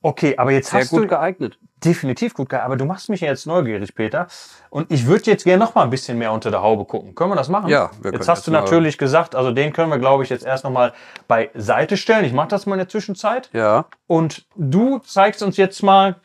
Okay, 0.00 0.36
aber 0.36 0.52
jetzt 0.52 0.70
Sehr 0.70 0.80
hast 0.80 0.90
gut 0.90 1.04
du 1.04 1.08
geeignet. 1.08 1.58
definitiv 1.84 2.32
gut 2.34 2.48
geil. 2.48 2.60
Aber 2.60 2.76
du 2.76 2.84
machst 2.84 3.08
mich 3.08 3.20
ja 3.20 3.28
jetzt 3.28 3.46
neugierig, 3.46 3.94
Peter. 3.96 4.28
Und 4.70 4.90
ich 4.92 5.06
würde 5.06 5.24
jetzt 5.30 5.44
gerne 5.44 5.64
noch 5.64 5.74
mal 5.74 5.82
ein 5.82 5.90
bisschen 5.90 6.18
mehr 6.18 6.32
unter 6.32 6.50
der 6.52 6.62
Haube 6.62 6.84
gucken. 6.84 7.16
Können 7.16 7.32
wir 7.32 7.36
das 7.36 7.48
machen? 7.48 7.68
Ja, 7.68 7.90
wir 7.96 8.02
können 8.02 8.14
Jetzt 8.14 8.28
hast 8.28 8.38
jetzt 8.38 8.46
du 8.48 8.52
natürlich 8.52 8.96
gesagt, 8.96 9.34
also 9.34 9.50
den 9.50 9.72
können 9.72 9.90
wir, 9.90 9.98
glaube 9.98 10.22
ich, 10.22 10.30
jetzt 10.30 10.44
erst 10.44 10.62
noch 10.62 10.70
mal 10.70 10.92
beiseite 11.26 11.96
stellen. 11.96 12.24
Ich 12.24 12.32
mache 12.32 12.48
das 12.48 12.64
mal 12.66 12.74
in 12.76 12.78
der 12.78 12.88
Zwischenzeit. 12.88 13.50
Ja, 13.52 13.86
Und 14.06 14.46
du 14.56 14.98
zeigst 15.00 15.42
uns 15.42 15.56
jetzt 15.56 15.82
mal, 15.82 16.16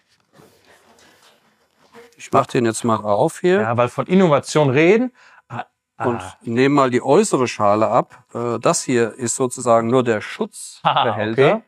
ich 2.23 2.31
mache 2.31 2.51
den 2.51 2.65
jetzt 2.65 2.83
mal 2.85 2.95
auf 2.97 3.39
hier 3.41 3.59
ja, 3.61 3.75
weil 3.77 3.89
von 3.89 4.05
Innovation 4.07 4.69
reden. 4.69 5.11
Ah, 5.49 5.65
und 6.05 6.21
ah, 6.21 6.37
nehme 6.41 6.73
mal 6.73 6.89
die 6.89 7.01
äußere 7.03 7.47
Schale 7.49 7.87
ab. 7.89 8.23
Äh, 8.33 8.59
das 8.59 8.81
hier 8.83 9.13
ist 9.15 9.35
sozusagen 9.35 9.89
nur 9.89 10.03
der 10.03 10.21
Schutzbehälter. 10.31 11.55
okay. 11.55 11.63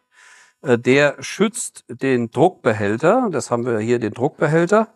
Äh, 0.73 0.79
Der 0.79 1.15
schützt 1.21 1.83
den 1.89 2.31
Druckbehälter. 2.31 3.27
Das 3.31 3.51
haben 3.51 3.65
wir 3.65 3.79
hier, 3.79 3.99
den 3.99 4.13
Druckbehälter. 4.13 4.87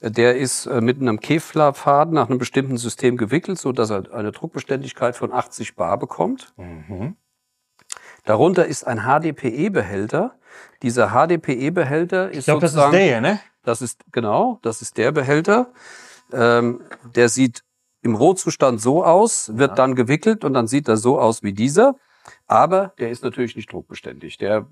Äh, 0.00 0.10
Der 0.10 0.36
ist 0.36 0.66
mit 0.66 1.00
einem 1.00 1.20
Kevlarfaden 1.20 2.12
nach 2.14 2.28
einem 2.28 2.38
bestimmten 2.38 2.76
System 2.76 3.16
gewickelt, 3.16 3.58
so 3.60 3.70
dass 3.70 3.90
er 3.90 4.12
eine 4.12 4.32
Druckbeständigkeit 4.32 5.14
von 5.16 5.32
80 5.32 5.76
Bar 5.76 5.98
bekommt. 5.98 6.52
Mhm. 6.56 7.16
Darunter 8.24 8.66
ist 8.66 8.84
ein 8.84 9.02
HDPE-Behälter. 9.04 10.34
Dieser 10.82 11.10
HDPE-Behälter 11.10 12.30
ist 12.30 12.38
Ich 12.38 12.44
glaube, 12.46 12.60
das 12.60 12.70
ist 12.70 12.74
sozusagen 12.74 12.92
der 12.92 13.02
hier, 13.04 13.20
ne? 13.20 13.38
Das 13.66 13.82
ist 13.82 14.04
genau, 14.12 14.60
das 14.62 14.80
ist 14.80 14.96
der 14.96 15.10
Behälter. 15.10 15.72
Ähm, 16.32 16.82
der 17.16 17.28
sieht 17.28 17.64
im 18.00 18.14
Rohzustand 18.14 18.80
so 18.80 19.04
aus, 19.04 19.56
wird 19.56 19.76
dann 19.76 19.96
gewickelt 19.96 20.44
und 20.44 20.54
dann 20.54 20.68
sieht 20.68 20.86
er 20.86 20.96
so 20.96 21.18
aus 21.18 21.42
wie 21.42 21.52
dieser. 21.52 21.96
Aber 22.46 22.92
der 23.00 23.10
ist 23.10 23.24
natürlich 23.24 23.56
nicht 23.56 23.72
druckbeständig. 23.72 24.38
Der 24.38 24.66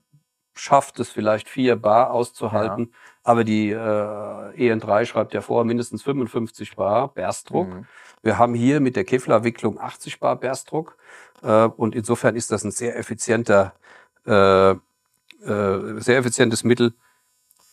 schafft 0.55 1.01
es 1.01 1.11
vielleicht 1.11 1.49
4 1.49 1.75
Bar 1.75 2.13
auszuhalten, 2.13 2.95
aber 3.25 3.43
die 3.43 3.71
äh, 3.71 3.75
EN3 3.75 5.07
schreibt 5.07 5.35
ja 5.35 5.41
vor, 5.41 5.65
mindestens 5.65 6.05
55 6.05 6.77
Bar 6.77 7.09
Berstdruck. 7.09 7.67
Mhm. 7.69 7.87
Wir 8.23 8.39
haben 8.39 8.55
hier 8.55 8.79
mit 8.79 8.95
der 8.95 9.03
Kevlar-Wicklung 9.03 9.81
80 9.81 10.21
Bar 10.21 10.37
Berstdruck 10.37 10.97
äh, 11.43 11.65
und 11.65 11.97
insofern 11.97 12.37
ist 12.37 12.53
das 12.53 12.63
ein 12.63 12.71
sehr 12.71 12.97
effizienter, 12.97 13.75
äh, 14.25 14.71
äh, 14.71 14.77
sehr 15.43 16.19
effizientes 16.19 16.63
Mittel, 16.63 16.95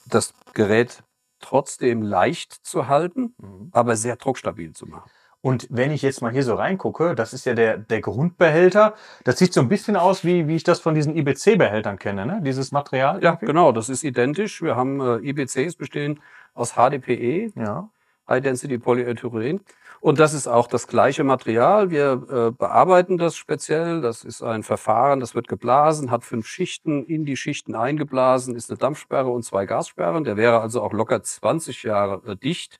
das 0.07 0.33
Gerät 0.53 1.03
trotzdem 1.41 2.01
leicht 2.01 2.53
zu 2.53 2.87
halten, 2.87 3.33
Mhm. 3.37 3.69
aber 3.71 3.95
sehr 3.95 4.15
druckstabil 4.15 4.73
zu 4.73 4.85
machen. 4.87 5.09
Und 5.43 5.65
wenn 5.71 5.89
ich 5.91 6.03
jetzt 6.03 6.21
mal 6.21 6.31
hier 6.31 6.43
so 6.43 6.53
reingucke, 6.53 7.15
das 7.15 7.33
ist 7.33 7.45
ja 7.47 7.55
der, 7.55 7.77
der 7.77 7.99
Grundbehälter. 8.01 8.93
Das 9.23 9.39
sieht 9.39 9.53
so 9.53 9.61
ein 9.61 9.69
bisschen 9.69 9.95
aus, 9.95 10.23
wie, 10.23 10.47
wie 10.47 10.55
ich 10.55 10.63
das 10.63 10.79
von 10.79 10.93
diesen 10.93 11.15
IBC-Behältern 11.17 11.97
kenne, 11.97 12.27
ne? 12.27 12.41
Dieses 12.43 12.71
Material. 12.71 13.23
Ja, 13.23 13.35
genau, 13.35 13.71
das 13.71 13.89
ist 13.89 14.03
identisch. 14.03 14.61
Wir 14.61 14.75
haben 14.75 15.01
äh, 15.01 15.29
IBCs 15.29 15.75
bestehen 15.77 16.19
aus 16.53 16.73
HDPE, 16.75 17.51
Ja. 17.55 17.89
High 18.29 18.43
Density 18.43 18.77
Polyethylen. 18.77 19.61
Und 20.01 20.17
das 20.17 20.33
ist 20.33 20.47
auch 20.47 20.65
das 20.65 20.87
gleiche 20.87 21.23
Material. 21.23 21.91
Wir 21.91 22.13
äh, 22.27 22.51
bearbeiten 22.51 23.19
das 23.19 23.35
speziell. 23.35 24.01
Das 24.01 24.23
ist 24.23 24.41
ein 24.41 24.63
Verfahren, 24.63 25.19
das 25.19 25.35
wird 25.35 25.47
geblasen, 25.47 26.09
hat 26.09 26.25
fünf 26.25 26.47
Schichten, 26.47 27.05
in 27.05 27.23
die 27.23 27.37
Schichten 27.37 27.75
eingeblasen, 27.75 28.55
ist 28.55 28.71
eine 28.71 28.79
Dampfsperre 28.79 29.29
und 29.29 29.43
zwei 29.43 29.67
Gassperren. 29.67 30.23
Der 30.23 30.37
wäre 30.37 30.59
also 30.59 30.81
auch 30.81 30.91
locker 30.91 31.21
20 31.21 31.83
Jahre 31.83 32.31
äh, 32.31 32.35
dicht. 32.35 32.79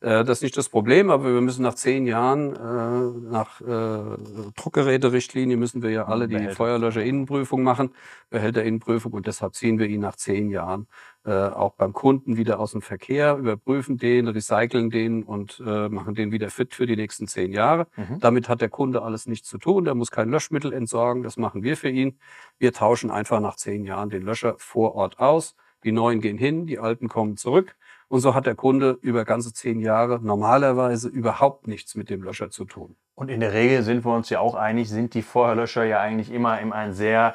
Äh, 0.00 0.24
das 0.24 0.38
ist 0.38 0.42
nicht 0.42 0.56
das 0.56 0.68
Problem, 0.68 1.10
aber 1.10 1.32
wir 1.32 1.40
müssen 1.40 1.62
nach 1.62 1.74
zehn 1.74 2.06
Jahren, 2.06 2.54
äh, 2.54 3.30
nach 3.30 3.60
äh, 3.60 4.52
Druckgeräterichtlinie, 4.56 5.56
müssen 5.56 5.82
wir 5.82 5.90
ja 5.90 6.06
alle 6.06 6.28
die 6.28 6.34
Behälter. 6.34 6.56
Feuerlöscher-Innenprüfung 6.56 7.62
machen, 7.62 7.90
Behälter-Innenprüfung 8.30 9.12
und 9.12 9.26
deshalb 9.26 9.54
ziehen 9.54 9.78
wir 9.78 9.86
ihn 9.86 10.00
nach 10.00 10.16
zehn 10.16 10.50
Jahren 10.50 10.86
äh, 11.24 11.32
auch 11.32 11.74
beim 11.74 11.92
Kunden 11.92 12.36
wieder 12.36 12.60
aus 12.60 12.72
dem 12.72 12.82
Verkehr, 12.82 13.36
überprüfen 13.36 13.96
den, 13.96 14.28
recyceln 14.28 14.90
den 14.90 15.24
und 15.24 15.60
äh, 15.66 15.88
machen 15.88 16.14
den 16.14 16.30
wieder 16.30 16.50
fit 16.50 16.74
für 16.74 16.86
die 16.86 16.96
nächsten 16.96 17.26
zehn 17.26 17.52
Jahre. 17.52 17.88
Mhm. 17.96 18.20
Damit 18.20 18.48
hat 18.48 18.60
der 18.60 18.68
Kunde 18.68 19.02
alles 19.02 19.26
nichts 19.26 19.48
zu 19.48 19.58
tun, 19.58 19.84
der 19.84 19.94
muss 19.94 20.10
kein 20.10 20.30
Löschmittel 20.30 20.72
entsorgen, 20.72 21.22
das 21.22 21.36
machen 21.36 21.62
wir 21.62 21.76
für 21.76 21.88
ihn. 21.88 22.18
Wir 22.58 22.72
tauschen 22.72 23.10
einfach 23.10 23.40
nach 23.40 23.56
zehn 23.56 23.84
Jahren 23.84 24.10
den 24.10 24.22
Löscher 24.22 24.54
vor 24.58 24.94
Ort 24.94 25.18
aus. 25.18 25.56
Die 25.84 25.92
neuen 25.92 26.20
gehen 26.20 26.38
hin, 26.38 26.66
die 26.66 26.78
alten 26.78 27.08
kommen 27.08 27.36
zurück. 27.36 27.76
Und 28.08 28.20
so 28.20 28.34
hat 28.34 28.46
der 28.46 28.54
Kunde 28.54 28.98
über 29.00 29.24
ganze 29.24 29.52
zehn 29.52 29.80
Jahre 29.80 30.20
normalerweise 30.22 31.08
überhaupt 31.08 31.66
nichts 31.66 31.94
mit 31.96 32.08
dem 32.08 32.22
Löscher 32.22 32.50
zu 32.50 32.64
tun. 32.64 32.96
Und 33.14 33.30
in 33.30 33.40
der 33.40 33.52
Regel 33.52 33.82
sind 33.82 34.04
wir 34.04 34.14
uns 34.14 34.30
ja 34.30 34.40
auch 34.40 34.54
einig, 34.54 34.88
sind 34.88 35.14
die 35.14 35.22
Feuerlöscher 35.22 35.84
ja 35.84 36.00
eigentlich 36.00 36.30
immer 36.30 36.60
in 36.60 36.72
ein 36.72 36.92
sehr, 36.92 37.34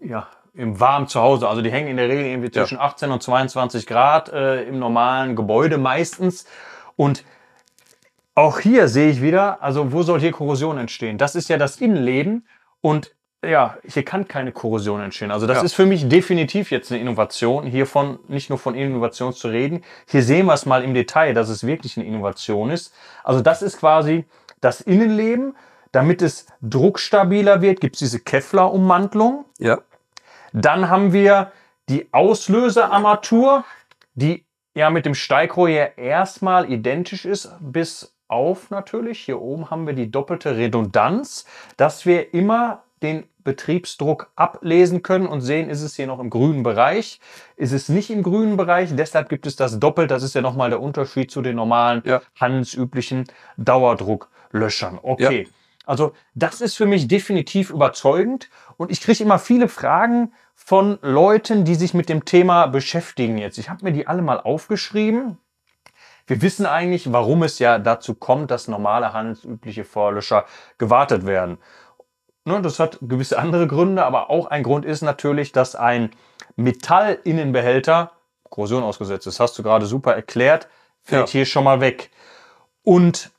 ja, 0.00 0.26
im 0.54 0.78
warmen 0.80 1.06
Zuhause. 1.08 1.48
Also 1.48 1.62
die 1.62 1.70
hängen 1.70 1.88
in 1.88 1.96
der 1.96 2.08
Regel 2.08 2.26
irgendwie 2.26 2.50
Ja. 2.52 2.62
zwischen 2.64 2.78
18 2.78 3.10
und 3.10 3.22
22 3.22 3.86
Grad 3.86 4.28
äh, 4.30 4.64
im 4.64 4.78
normalen 4.78 5.34
Gebäude 5.34 5.78
meistens. 5.78 6.44
Und 6.96 7.24
auch 8.34 8.58
hier 8.60 8.88
sehe 8.88 9.10
ich 9.10 9.22
wieder, 9.22 9.62
also 9.62 9.92
wo 9.92 10.02
soll 10.02 10.20
hier 10.20 10.32
Korrosion 10.32 10.76
entstehen? 10.78 11.16
Das 11.16 11.34
ist 11.34 11.48
ja 11.48 11.56
das 11.56 11.80
Innenleben 11.80 12.46
und 12.80 13.14
ja, 13.44 13.76
hier 13.86 14.04
kann 14.04 14.28
keine 14.28 14.52
Korrosion 14.52 15.00
entstehen. 15.00 15.30
Also 15.30 15.46
das 15.46 15.58
Ja. 15.58 15.64
ist 15.64 15.74
für 15.74 15.86
mich 15.86 16.08
definitiv 16.08 16.70
jetzt 16.70 16.92
eine 16.92 17.00
Innovation, 17.00 17.66
hiervon 17.66 18.18
nicht 18.28 18.50
nur 18.50 18.58
von 18.58 18.74
Innovation 18.74 19.32
zu 19.32 19.48
reden. 19.48 19.82
Hier 20.06 20.22
sehen 20.22 20.46
wir 20.46 20.54
es 20.54 20.64
mal 20.66 20.84
im 20.84 20.94
Detail, 20.94 21.34
dass 21.34 21.48
es 21.48 21.66
wirklich 21.66 21.96
eine 21.96 22.06
Innovation 22.06 22.70
ist. 22.70 22.94
Also 23.24 23.40
das 23.40 23.62
ist 23.62 23.78
quasi 23.78 24.24
das 24.60 24.80
Innenleben. 24.80 25.56
Damit 25.90 26.22
es 26.22 26.46
druckstabiler 26.62 27.60
wird, 27.60 27.80
gibt 27.80 27.96
es 27.96 27.98
diese 27.98 28.20
Kevlar-Ummantelung. 28.20 29.44
Ja, 29.58 29.78
Dann 30.54 30.88
haben 30.88 31.12
wir 31.12 31.52
die 31.90 32.08
Auslösearmatur, 32.12 33.64
die 34.14 34.44
ja 34.74 34.88
mit 34.90 35.04
dem 35.04 35.14
Steigrohr 35.14 35.68
ja 35.68 35.84
erstmal 35.96 36.70
identisch 36.70 37.24
ist, 37.26 37.52
bis 37.60 38.14
auf 38.28 38.70
natürlich. 38.70 39.20
Hier 39.20 39.40
oben 39.40 39.70
haben 39.70 39.86
wir 39.86 39.92
die 39.94 40.10
doppelte 40.10 40.56
Redundanz, 40.56 41.44
dass 41.76 42.06
wir 42.06 42.32
immer 42.32 42.82
den 43.02 43.24
Betriebsdruck 43.44 44.30
ablesen 44.36 45.02
können 45.02 45.26
und 45.26 45.40
sehen, 45.40 45.68
ist 45.68 45.82
es 45.82 45.96
hier 45.96 46.06
noch 46.06 46.20
im 46.20 46.30
grünen 46.30 46.62
Bereich, 46.62 47.20
ist 47.56 47.72
es 47.72 47.88
nicht 47.88 48.10
im 48.10 48.22
grünen 48.22 48.56
Bereich, 48.56 48.94
deshalb 48.94 49.28
gibt 49.28 49.46
es 49.46 49.56
das 49.56 49.80
doppelt, 49.80 50.10
das 50.10 50.22
ist 50.22 50.34
ja 50.34 50.40
nochmal 50.40 50.70
der 50.70 50.80
Unterschied 50.80 51.30
zu 51.30 51.42
den 51.42 51.56
normalen 51.56 52.02
Ja. 52.04 52.22
handelsüblichen 52.40 53.24
Dauerdrucklöschern. 53.56 54.98
Okay. 55.02 55.48
Also 55.84 56.12
das 56.34 56.60
ist 56.60 56.76
für 56.76 56.86
mich 56.86 57.08
definitiv 57.08 57.70
überzeugend 57.70 58.48
und 58.76 58.92
ich 58.92 59.00
kriege 59.00 59.24
immer 59.24 59.40
viele 59.40 59.68
Fragen 59.68 60.32
von 60.54 60.98
Leuten, 61.02 61.64
die 61.64 61.74
sich 61.74 61.92
mit 61.92 62.08
dem 62.08 62.24
Thema 62.24 62.66
beschäftigen 62.66 63.36
jetzt. 63.38 63.58
Ich 63.58 63.68
habe 63.68 63.84
mir 63.84 63.92
die 63.92 64.06
alle 64.06 64.22
mal 64.22 64.38
aufgeschrieben. 64.38 65.38
Wir 66.28 66.40
wissen 66.40 66.66
eigentlich, 66.66 67.12
warum 67.12 67.42
es 67.42 67.58
ja 67.58 67.80
dazu 67.80 68.14
kommt, 68.14 68.52
dass 68.52 68.68
normale 68.68 69.12
handelsübliche 69.12 69.84
Feuerlöscher 69.84 70.44
gewartet 70.78 71.26
werden. 71.26 71.58
Ne, 72.44 72.60
das 72.60 72.80
hat 72.80 72.98
gewisse 73.00 73.38
andere 73.38 73.66
Gründe, 73.66 74.04
aber 74.04 74.30
auch 74.30 74.46
ein 74.46 74.62
Grund 74.62 74.84
ist 74.84 75.02
natürlich, 75.02 75.52
dass 75.52 75.76
ein 75.76 76.10
Metallinnenbehälter 76.56 78.12
Korrosion 78.50 78.82
ausgesetzt 78.82 79.26
ist. 79.26 79.38
Das 79.38 79.40
hast 79.40 79.58
du 79.58 79.62
gerade 79.62 79.86
super 79.86 80.14
erklärt, 80.14 80.68
fällt 81.02 81.28
Ja. 81.28 81.32
hier 81.32 81.46
schon 81.46 81.64
mal 81.64 81.80
weg. 81.80 82.10
Und 82.82 83.30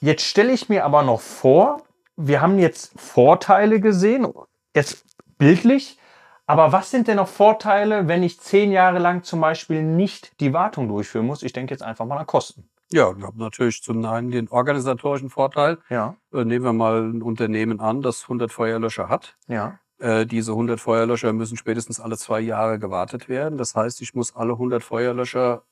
Jetzt 0.00 0.24
stelle 0.24 0.52
ich 0.52 0.68
mir 0.68 0.84
aber 0.84 1.02
noch 1.02 1.20
vor, 1.20 1.82
wir 2.16 2.40
haben 2.40 2.58
jetzt 2.58 2.92
Vorteile 3.00 3.80
gesehen, 3.80 4.28
jetzt 4.74 5.04
bildlich, 5.38 5.98
aber 6.46 6.70
was 6.72 6.90
sind 6.90 7.08
denn 7.08 7.16
noch 7.16 7.28
Vorteile, 7.28 8.06
wenn 8.06 8.22
ich 8.22 8.40
zehn 8.40 8.70
Jahre 8.70 9.00
lang 9.00 9.24
zum 9.24 9.40
Beispiel 9.40 9.82
nicht 9.82 10.40
die 10.40 10.52
Wartung 10.52 10.88
durchführen 10.88 11.26
muss? 11.26 11.42
Ich 11.42 11.52
denke 11.52 11.74
jetzt 11.74 11.82
einfach 11.82 12.06
mal 12.06 12.16
an 12.16 12.26
Kosten. 12.26 12.68
Ja, 12.90 13.16
wir 13.16 13.26
haben 13.26 13.38
natürlich 13.38 13.82
zum 13.82 14.04
einen 14.04 14.30
den 14.30 14.48
organisatorischen 14.48 15.30
Vorteil. 15.30 15.78
Ja, 15.90 16.16
Äh, 16.32 16.44
nehmen 16.44 16.64
wir 16.64 16.72
mal 16.72 17.02
ein 17.02 17.22
Unternehmen 17.22 17.80
an, 17.80 18.02
das 18.02 18.22
100 18.24 18.52
Feuerlöscher 18.52 19.08
hat. 19.08 19.36
ja. 19.48 19.78
Äh, 20.00 20.26
diese 20.26 20.52
100 20.52 20.78
Feuerlöscher 20.78 21.32
müssen 21.32 21.56
spätestens 21.56 21.98
alle 21.98 22.16
zwei 22.16 22.38
Jahre 22.38 22.78
gewartet 22.78 23.28
werden. 23.28 23.58
Das 23.58 23.74
heißt, 23.74 24.00
ich 24.00 24.14
muss 24.14 24.36
alle 24.36 24.52
100 24.52 24.80
Feuerlöscher 24.84 25.64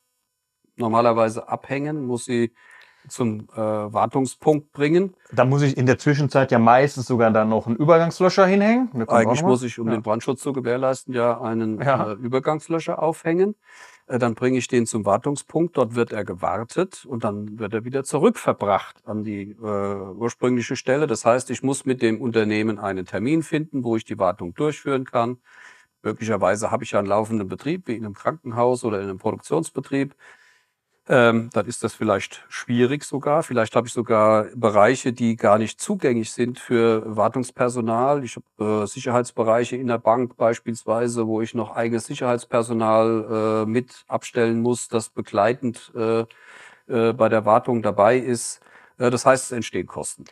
normalerweise 0.74 1.48
abhängen, 1.48 2.04
muss 2.06 2.24
sie 2.24 2.52
zum 3.08 3.48
äh, 3.52 3.56
Wartungspunkt 3.56 4.72
bringen. 4.72 5.14
Da 5.30 5.44
muss 5.44 5.62
ich 5.62 5.76
in 5.76 5.86
der 5.86 5.98
Zwischenzeit 5.98 6.50
ja 6.50 6.58
meistens 6.58 7.06
sogar 7.06 7.30
dann 7.30 7.48
noch 7.50 7.68
einen 7.68 7.76
Übergangslöscher 7.76 8.46
hinhängen. 8.46 8.90
Eigentlich 9.06 9.42
muss 9.42 9.62
ich, 9.62 9.78
um 9.78 9.86
ja. 9.86 9.94
den 9.94 10.02
Brandschutz 10.02 10.42
zu 10.42 10.52
gewährleisten, 10.52 11.14
ja 11.14 11.40
einen 11.40 11.80
Ja. 11.80 12.10
Äh, 12.10 12.14
Übergangslöscher 12.14 13.00
aufhängen. 13.00 13.54
Äh, 14.06 14.18
dann 14.18 14.34
bringe 14.34 14.58
ich 14.58 14.68
den 14.68 14.86
zum 14.86 15.04
Wartungspunkt. 15.04 15.76
Dort 15.76 15.94
wird 15.94 16.12
er 16.12 16.24
gewartet 16.24 17.04
und 17.06 17.24
dann 17.24 17.58
wird 17.58 17.74
er 17.74 17.84
wieder 17.84 18.04
zurückverbracht 18.04 19.06
an 19.06 19.24
die 19.24 19.50
äh, 19.52 19.62
ursprüngliche 19.62 20.76
Stelle. 20.76 21.06
Das 21.06 21.24
heißt, 21.24 21.50
ich 21.50 21.62
muss 21.62 21.84
mit 21.84 22.02
dem 22.02 22.20
Unternehmen 22.20 22.78
einen 22.78 23.06
Termin 23.06 23.42
finden, 23.42 23.84
wo 23.84 23.96
ich 23.96 24.04
die 24.04 24.18
Wartung 24.18 24.54
durchführen 24.54 25.04
kann. 25.04 25.38
Möglicherweise 26.02 26.70
habe 26.70 26.84
ich 26.84 26.92
ja 26.92 27.00
einen 27.00 27.08
laufenden 27.08 27.48
Betrieb, 27.48 27.88
wie 27.88 27.96
in 27.96 28.04
einem 28.04 28.14
Krankenhaus 28.14 28.84
oder 28.84 28.98
in 29.00 29.08
einem 29.08 29.18
Produktionsbetrieb. 29.18 30.14
Ähm, 31.08 31.50
dann 31.52 31.66
ist 31.66 31.84
das 31.84 31.94
vielleicht 31.94 32.44
schwierig 32.48 33.04
sogar. 33.04 33.44
Vielleicht 33.44 33.76
habe 33.76 33.86
ich 33.86 33.92
sogar 33.92 34.46
Bereiche, 34.56 35.12
die 35.12 35.36
gar 35.36 35.56
nicht 35.56 35.80
zugänglich 35.80 36.32
sind 36.32 36.58
für 36.58 37.02
Wartungspersonal. 37.16 38.24
Ich 38.24 38.36
habe 38.36 38.82
äh, 38.82 38.86
Sicherheitsbereiche 38.86 39.76
in 39.76 39.86
der 39.86 39.98
Bank 39.98 40.36
beispielsweise, 40.36 41.28
wo 41.28 41.40
ich 41.40 41.54
noch 41.54 41.76
eigenes 41.76 42.06
Sicherheitspersonal 42.06 43.64
äh, 43.64 43.70
mit 43.70 44.04
abstellen 44.08 44.60
muss, 44.60 44.88
das 44.88 45.08
begleitend 45.10 45.92
äh, 45.94 46.24
äh, 46.88 47.12
bei 47.12 47.28
der 47.28 47.44
Wartung 47.44 47.82
dabei 47.82 48.16
ist. 48.18 48.60
Äh, 48.98 49.10
das 49.10 49.24
heißt, 49.24 49.44
es 49.44 49.52
entstehen 49.52 49.86
Kosten. 49.86 50.24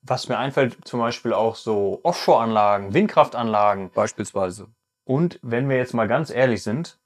Was 0.00 0.28
mir 0.28 0.38
einfällt, 0.38 0.78
zum 0.84 1.00
Beispiel 1.00 1.34
auch 1.34 1.56
so 1.56 2.00
Offshore-Anlagen, 2.02 2.94
Windkraftanlagen. 2.94 3.90
Beispielsweise. 3.90 4.68
Und 5.04 5.38
wenn 5.42 5.68
wir 5.68 5.76
jetzt 5.76 5.92
mal 5.92 6.08
ganz 6.08 6.30
ehrlich 6.30 6.62
sind, 6.62 6.98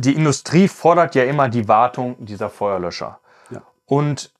die 0.00 0.14
Industrie 0.14 0.68
fordert 0.68 1.14
ja 1.14 1.24
immer 1.24 1.48
die 1.48 1.68
Wartung 1.68 2.16
dieser 2.24 2.50
Feuerlöscher. 2.50 3.20
Ja. 3.50 3.62
Und 3.86 4.32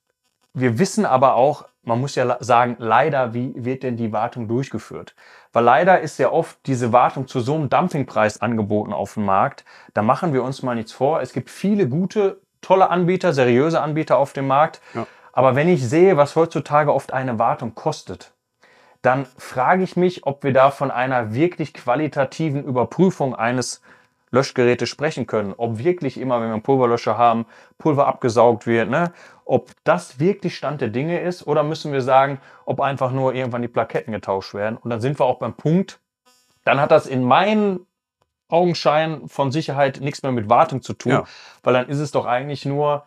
wir 0.55 0.79
wissen 0.79 1.07
aber 1.07 1.35
auch, 1.35 1.67
man 1.83 2.01
muss 2.01 2.15
ja 2.15 2.37
sagen, 2.41 2.77
leider, 2.79 3.33
wie 3.35 3.53
wird 3.57 3.83
denn 3.83 3.97
die 3.97 4.13
Wartung 4.13 4.49
durchgeführt? 4.49 5.15
Weil 5.53 5.65
leider 5.65 6.01
ist 6.01 6.19
ja 6.19 6.31
oft 6.31 6.59
diese 6.67 6.93
Wartung 6.93 7.27
zu 7.27 7.41
so 7.41 7.55
einem 7.55 7.71
Dumpingpreis 7.71 8.41
angeboten 8.41 8.93
auf 8.93 9.15
dem 9.15 9.25
Markt. 9.25 9.65
Da 9.95 10.03
machen 10.03 10.33
wir 10.33 10.43
uns 10.43 10.63
mal 10.63 10.75
nichts 10.75 10.93
vor. 10.93 11.21
Es 11.21 11.33
gibt 11.33 11.51
viele 11.51 11.89
gute, 11.89 12.41
tolle 12.61 12.91
Anbieter, 12.91 13.33
seriöse 13.33 13.81
Anbieter 13.81 14.19
auf 14.19 14.33
dem 14.33 14.47
Markt. 14.47 14.81
Ja. 14.95 15.07
Aber 15.33 15.55
wenn 15.55 15.69
ich 15.69 15.89
sehe, 15.89 16.17
was 16.17 16.37
heutzutage 16.37 16.93
oft 16.93 17.13
eine 17.13 17.39
Wartung 17.39 17.75
kostet, 17.75 18.33
dann 19.03 19.27
frage 19.39 19.83
ich 19.83 19.97
mich, 19.97 20.27
ob 20.27 20.45
wir 20.45 20.53
da 20.53 20.71
von 20.71 20.91
einer 20.91 21.33
wirklich 21.33 21.73
qualitativen 21.73 22.65
Überprüfung 22.65 23.35
eines 23.35 23.81
Löschgerätes 24.31 24.89
sprechen 24.89 25.27
können. 25.27 25.55
Ob 25.57 25.79
wirklich 25.79 26.19
immer, 26.19 26.41
wenn 26.41 26.49
wir 26.49 26.55
einen 26.55 26.63
Pulverlöscher 26.63 27.19
haben, 27.19 27.47
Pulver 27.79 28.07
abgesaugt 28.07 28.67
wird, 28.67 28.89
ne? 28.89 29.13
ob 29.45 29.71
das 29.85 30.21
wirklich 30.21 30.57
Stand 30.57 30.81
der 30.81 30.89
Dinge 30.89 31.21
ist 31.21 31.47
oder 31.47 31.63
müssen 31.63 31.93
wir 31.93 32.03
sagen, 32.03 32.41
ob 32.65 32.81
einfach 32.81 33.11
nur 33.11 33.35
irgendwann 33.35 33.63
die 33.63 33.69
Plaketten 33.69 34.13
getauscht 34.13 34.55
werden. 34.55 34.77
Und 34.77 34.91
dann 34.91 35.01
sind 35.01 35.19
wir 35.19 35.25
auch 35.27 35.39
beim 35.39 35.55
Punkt, 35.55 36.01
dann 36.65 36.81
hat 36.81 36.91
das 36.91 37.07
in 37.07 37.25
meinen 37.25 37.87
Augenschein 38.49 39.29
von 39.29 39.51
Sicherheit 39.53 40.01
nichts 40.01 40.23
mehr 40.23 40.33
mit 40.33 40.49
Wartung 40.49 40.83
zu 40.83 40.93
tun, 40.93 41.13
Ja. 41.13 41.25
weil 41.63 41.75
dann 41.75 41.89
ist 41.89 41.99
es 41.99 42.11
doch 42.11 42.27
eigentlich 42.27 42.65
nur 42.65 43.05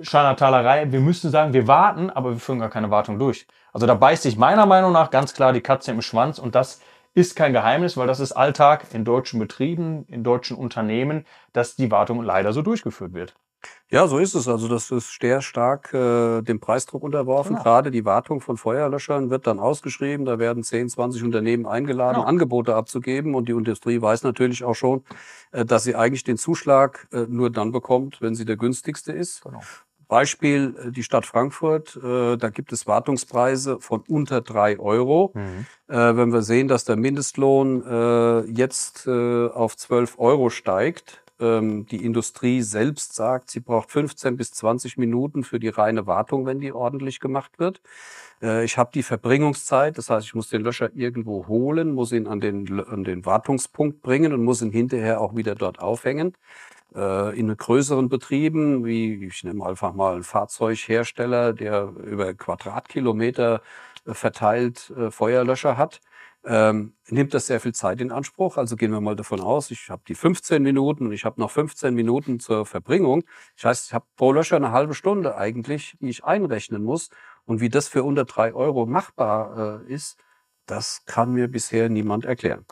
Scharlatalerei. 0.00 0.92
Wir 0.92 1.00
müssen 1.00 1.30
sagen, 1.30 1.52
wir 1.52 1.66
warten, 1.66 2.10
aber 2.10 2.30
wir 2.32 2.38
führen 2.38 2.60
gar 2.60 2.70
keine 2.70 2.90
Wartung 2.90 3.18
durch. 3.18 3.46
Also 3.72 3.86
da 3.86 3.94
beißt 3.94 4.22
sich 4.22 4.36
meiner 4.36 4.66
Meinung 4.66 4.92
nach 4.92 5.10
ganz 5.10 5.34
klar 5.34 5.52
die 5.52 5.60
Katze 5.60 5.90
im 5.90 6.02
Schwanz 6.02 6.38
und 6.38 6.54
das 6.54 6.80
ist 7.14 7.36
kein 7.36 7.52
Geheimnis, 7.52 7.96
weil 7.96 8.06
das 8.06 8.20
ist 8.20 8.32
Alltag 8.32 8.86
in 8.92 9.04
deutschen 9.04 9.38
Betrieben, 9.40 10.04
in 10.08 10.22
deutschen 10.24 10.56
Unternehmen, 10.56 11.24
dass 11.52 11.76
die 11.76 11.90
Wartung 11.90 12.22
leider 12.22 12.52
so 12.52 12.62
durchgeführt 12.62 13.12
wird. 13.14 13.34
Ja, 13.90 14.06
so 14.06 14.18
ist 14.18 14.34
es. 14.34 14.46
Also 14.46 14.68
das 14.68 14.90
ist 14.92 15.18
sehr 15.20 15.40
stark 15.40 15.92
äh, 15.92 16.42
dem 16.42 16.60
Preisdruck 16.60 17.02
unterworfen. 17.02 17.54
Genau. 17.54 17.62
Gerade 17.64 17.90
die 17.90 18.04
Wartung 18.04 18.40
von 18.40 18.56
Feuerlöschern 18.56 19.30
wird 19.30 19.46
dann 19.48 19.58
ausgeschrieben. 19.58 20.26
Da 20.26 20.38
werden 20.38 20.62
10, 20.62 20.90
20 20.90 21.24
Unternehmen 21.24 21.66
eingeladen, 21.66 22.16
Genau. 22.16 22.26
Angebote 22.28 22.76
abzugeben. 22.76 23.34
Und 23.34 23.48
die 23.48 23.52
Industrie 23.52 24.00
weiß 24.00 24.22
natürlich 24.22 24.62
auch 24.62 24.74
schon, 24.74 25.02
äh, 25.52 25.64
dass 25.64 25.84
sie 25.84 25.96
eigentlich 25.96 26.22
den 26.22 26.36
Zuschlag 26.36 27.08
äh, 27.12 27.26
nur 27.28 27.50
dann 27.50 27.72
bekommt, 27.72 28.20
wenn 28.20 28.34
sie 28.36 28.44
der 28.44 28.56
günstigste 28.56 29.12
ist. 29.12 29.42
Genau. 29.42 29.60
Beispiel 30.08 30.74
äh, 30.78 30.90
die 30.90 31.02
Stadt 31.02 31.26
Frankfurt. 31.26 31.96
Äh, 31.96 32.36
da 32.36 32.50
gibt 32.50 32.72
es 32.72 32.86
Wartungspreise 32.86 33.78
von 33.80 34.02
unter 34.08 34.40
drei 34.40 34.78
Euro. 34.78 35.32
Äh, 35.88 36.16
wenn 36.16 36.32
wir 36.32 36.42
sehen, 36.42 36.68
dass 36.68 36.84
der 36.84 36.96
Mindestlohn 36.96 37.82
äh, 37.86 38.40
jetzt 38.50 39.06
äh, 39.06 39.48
auf 39.48 39.76
12 39.76 40.18
Euro 40.18 40.50
steigt, 40.50 41.22
ähm, 41.40 41.86
die 41.86 42.04
Industrie 42.04 42.62
selbst 42.62 43.14
sagt, 43.14 43.50
sie 43.50 43.60
braucht 43.60 43.90
15 43.90 44.36
bis 44.36 44.52
20 44.52 44.96
Minuten 44.98 45.44
für 45.44 45.60
die 45.60 45.68
reine 45.68 46.06
Wartung, 46.06 46.46
wenn 46.46 46.60
die 46.60 46.72
ordentlich 46.72 47.20
gemacht 47.20 47.58
wird. 47.58 47.80
Äh, 48.42 48.64
ich 48.64 48.76
habe 48.76 48.90
die 48.92 49.02
Verbringungszeit, 49.02 49.98
das 49.98 50.10
heißt, 50.10 50.26
ich 50.26 50.34
muss 50.34 50.48
den 50.48 50.62
Löscher 50.62 50.90
irgendwo 50.94 51.46
holen, 51.46 51.92
muss 51.92 52.12
ihn 52.12 52.26
an 52.26 52.40
den, 52.40 52.80
an 52.80 53.04
den 53.04 53.24
Wartungspunkt 53.24 54.02
bringen 54.02 54.32
und 54.32 54.44
muss 54.44 54.62
ihn 54.62 54.72
hinterher 54.72 55.20
auch 55.20 55.36
wieder 55.36 55.54
dort 55.54 55.78
aufhängen. 55.78 56.34
Äh, 56.94 57.38
in 57.38 57.54
größeren 57.54 58.08
Betrieben, 58.08 58.84
wie 58.84 59.26
ich 59.26 59.44
nehme 59.44 59.66
einfach 59.66 59.92
mal 59.92 60.14
einen 60.14 60.22
Fahrzeughersteller, 60.22 61.52
der 61.52 61.92
über 62.04 62.32
Quadratkilometer 62.34 63.60
äh, 64.06 64.14
verteilt 64.14 64.90
äh, 64.96 65.10
Feuerlöscher 65.10 65.76
hat, 65.76 66.00
ähm, 66.44 66.94
nimmt 67.08 67.34
das 67.34 67.46
sehr 67.46 67.60
viel 67.60 67.74
Zeit 67.74 68.00
in 68.00 68.10
Anspruch. 68.12 68.56
Also 68.56 68.76
gehen 68.76 68.92
wir 68.92 69.00
mal 69.00 69.16
davon 69.16 69.40
aus, 69.40 69.70
ich 69.70 69.90
habe 69.90 70.02
die 70.08 70.14
15 70.14 70.62
Minuten 70.62 71.06
und 71.06 71.12
ich 71.12 71.24
habe 71.24 71.40
noch 71.40 71.50
15 71.50 71.94
Minuten 71.94 72.40
zur 72.40 72.64
Verbringung. 72.64 73.24
Das 73.56 73.64
heißt, 73.64 73.86
ich 73.88 73.94
habe 73.94 74.06
pro 74.16 74.32
Löscher 74.32 74.56
eine 74.56 74.72
halbe 74.72 74.94
Stunde 74.94 75.36
eigentlich, 75.36 75.96
die 76.00 76.08
ich 76.08 76.24
einrechnen 76.24 76.82
muss. 76.84 77.10
Und 77.44 77.60
wie 77.60 77.68
das 77.68 77.88
für 77.88 78.02
unter 78.04 78.24
drei 78.24 78.54
Euro 78.54 78.86
machbar 78.86 79.82
äh, 79.88 79.92
ist, 79.92 80.18
das 80.66 81.04
kann 81.06 81.32
mir 81.32 81.48
bisher 81.48 81.88
niemand 81.88 82.24
erklären. 82.24 82.66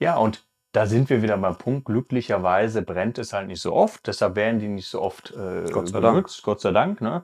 Ja, 0.00 0.16
und 0.16 0.47
da 0.78 0.86
sind 0.86 1.10
wir 1.10 1.22
wieder 1.22 1.36
beim 1.36 1.56
Punkt. 1.56 1.86
Glücklicherweise 1.86 2.82
brennt 2.82 3.18
es 3.18 3.32
halt 3.32 3.48
nicht 3.48 3.60
so 3.60 3.72
oft. 3.72 4.06
Deshalb 4.06 4.36
werden 4.36 4.60
die 4.60 4.68
nicht 4.68 4.86
so 4.86 5.02
oft 5.02 5.32
äh, 5.32 5.68
Gott 5.72 5.88
sei 5.88 5.98
Dank. 5.98 6.14
benutzt. 6.14 6.44
Gott 6.44 6.60
sei 6.60 6.70
Dank. 6.70 7.00
Ne? 7.00 7.22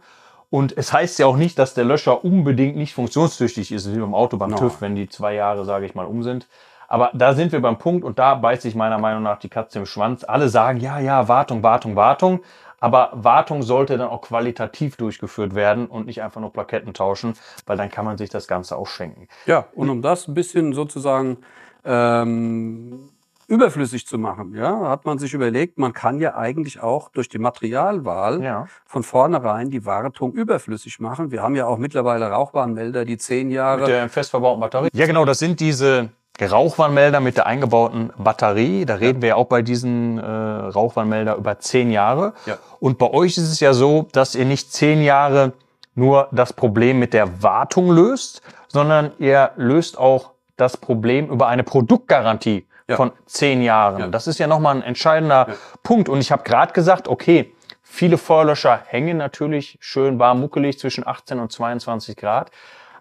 Und 0.50 0.76
es 0.76 0.92
heißt 0.92 1.20
ja 1.20 1.26
auch 1.26 1.37
nicht, 1.37 1.56
dass 1.56 1.73
der 1.73 1.84
Löscher 1.84 2.25
unbedingt 2.25 2.75
nicht 2.75 2.94
funktionstüchtig 2.94 3.70
ist, 3.70 3.94
wie 3.94 4.00
beim 4.00 4.12
Auto, 4.12 4.38
beim 4.38 4.50
Nein. 4.50 4.58
TÜV, 4.58 4.80
wenn 4.80 4.96
die 4.96 5.08
zwei 5.08 5.34
Jahre, 5.34 5.64
sage 5.64 5.87
ich 5.87 5.94
mal, 5.94 6.04
um 6.04 6.25
sind. 6.25 6.49
Aber 6.88 7.12
da 7.14 7.32
sind 7.34 7.52
wir 7.52 7.62
beim 7.62 7.78
Punkt 7.78 8.04
und 8.04 8.18
da 8.18 8.34
beißt 8.34 8.62
sich 8.62 8.75
meiner 8.75 8.99
Meinung 8.99 9.23
nach 9.23 9.38
die 9.38 9.49
Katze 9.49 9.78
im 9.78 9.87
Schwanz. 9.87 10.25
Alle 10.25 10.49
sagen, 10.49 10.80
ja, 10.80 10.99
ja, 10.99 11.28
Wartung, 11.28 11.62
Wartung, 11.62 11.94
Wartung. 11.94 12.40
Aber 12.80 13.11
Wartung 13.12 13.62
sollte 13.62 13.96
dann 13.96 14.08
auch 14.08 14.23
qualitativ 14.23 14.96
durchgeführt 14.96 15.54
werden 15.54 15.87
und 15.87 16.06
nicht 16.06 16.23
einfach 16.23 16.40
nur 16.40 16.52
Plaketten 16.52 16.92
tauschen, 16.92 17.34
weil 17.66 17.76
dann 17.76 17.88
kann 17.88 18.04
man 18.04 18.18
sich 18.18 18.30
das 18.30 18.49
Ganze 18.49 18.76
auch 18.76 18.88
schenken. 18.88 19.28
Ja, 19.46 19.66
und 19.76 19.90
um 19.90 20.02
das 20.02 20.26
ein 20.26 20.34
bisschen 20.34 20.73
sozusagen 20.73 21.38
ähm, 21.84 23.11
überflüssig 23.49 24.07
zu 24.07 24.19
machen, 24.19 24.55
ja, 24.55 24.89
hat 24.89 25.05
man 25.05 25.19
sich 25.19 25.35
überlegt, 25.35 25.79
man 25.79 25.93
kann 25.93 26.19
ja 26.21 26.35
eigentlich 26.37 26.81
auch 26.83 27.09
durch 27.11 27.29
die 27.29 27.39
Materialwahl 27.39 28.43
Ja. 28.43 28.67
von 28.87 29.03
vornherein 29.03 29.71
die 29.71 29.85
Wartung 29.85 30.33
überflüssig 30.33 31.01
machen. 31.01 31.31
Wir 31.31 31.43
haben 31.43 31.55
ja 31.57 31.67
auch 31.67 31.79
mittlerweile 31.79 32.27
Rauchwarnmelder, 32.31 33.05
die 33.05 33.19
zehn 33.19 33.51
Jahre 33.51 33.81
Mit 33.81 33.89
der 33.89 34.09
fest 34.09 34.31
verbauten 34.31 34.61
Batterie. 34.61 34.89
Ja, 34.93 35.07
genau, 35.07 35.25
das 35.25 35.39
sind 35.39 35.61
diese 35.61 36.11
Rauchwarnmelder 36.41 37.21
mit 37.21 37.37
der 37.37 37.47
eingebauten 37.47 38.13
Batterie. 38.19 38.85
Da 38.87 38.97
reden 38.97 39.23
wir 39.23 39.30
ja 39.30 39.35
auch 39.37 39.47
bei 39.47 39.63
diesen 39.63 40.19
äh, 40.19 40.25
Rauchwarnmelder 40.25 41.37
über 41.37 41.59
zehn 41.61 41.91
Jahre. 41.91 42.33
Ja. 42.47 42.59
Und 42.80 42.99
bei 42.99 43.11
euch 43.11 43.37
ist 43.37 43.50
es 43.50 43.61
ja 43.61 43.73
so, 43.73 44.09
dass 44.13 44.35
ihr 44.35 44.45
nicht 44.45 44.73
zehn 44.73 45.02
Jahre 45.02 45.52
nur 45.95 46.26
das 46.33 46.52
Problem 46.52 46.99
mit 46.99 47.13
der 47.15 47.43
Wartung 47.43 47.91
löst, 47.91 48.43
sondern 48.67 49.13
ihr 49.19 49.52
löst 49.57 49.97
auch 49.97 50.33
das 50.57 50.76
Problem 50.76 51.28
über 51.30 51.47
eine 51.47 51.63
Produktgarantie 51.63 52.67
Ja. 52.88 52.97
von 52.97 53.12
zehn 53.26 53.62
Jahren. 53.62 53.99
Ja. 54.00 54.06
Das 54.08 54.26
ist 54.26 54.38
ja 54.38 54.47
nochmal 54.47 54.76
ein 54.76 54.82
entscheidender 54.82 55.49
Punkt. 55.82 56.08
Und 56.08 56.20
ich 56.20 56.30
habe 56.30 56.42
gerade 56.42 56.73
gesagt, 56.75 57.08
okay, 57.08 57.54
viele 57.82 58.18
Feuerlöscher 58.18 58.82
hängen 58.86 59.16
natürlich 59.16 59.78
schön 59.80 60.18
warm 60.18 60.40
muckelig 60.40 60.78
zwischen 60.78 61.06
18 61.06 61.38
und 61.38 61.50
22 61.50 62.16
Grad. 62.16 62.50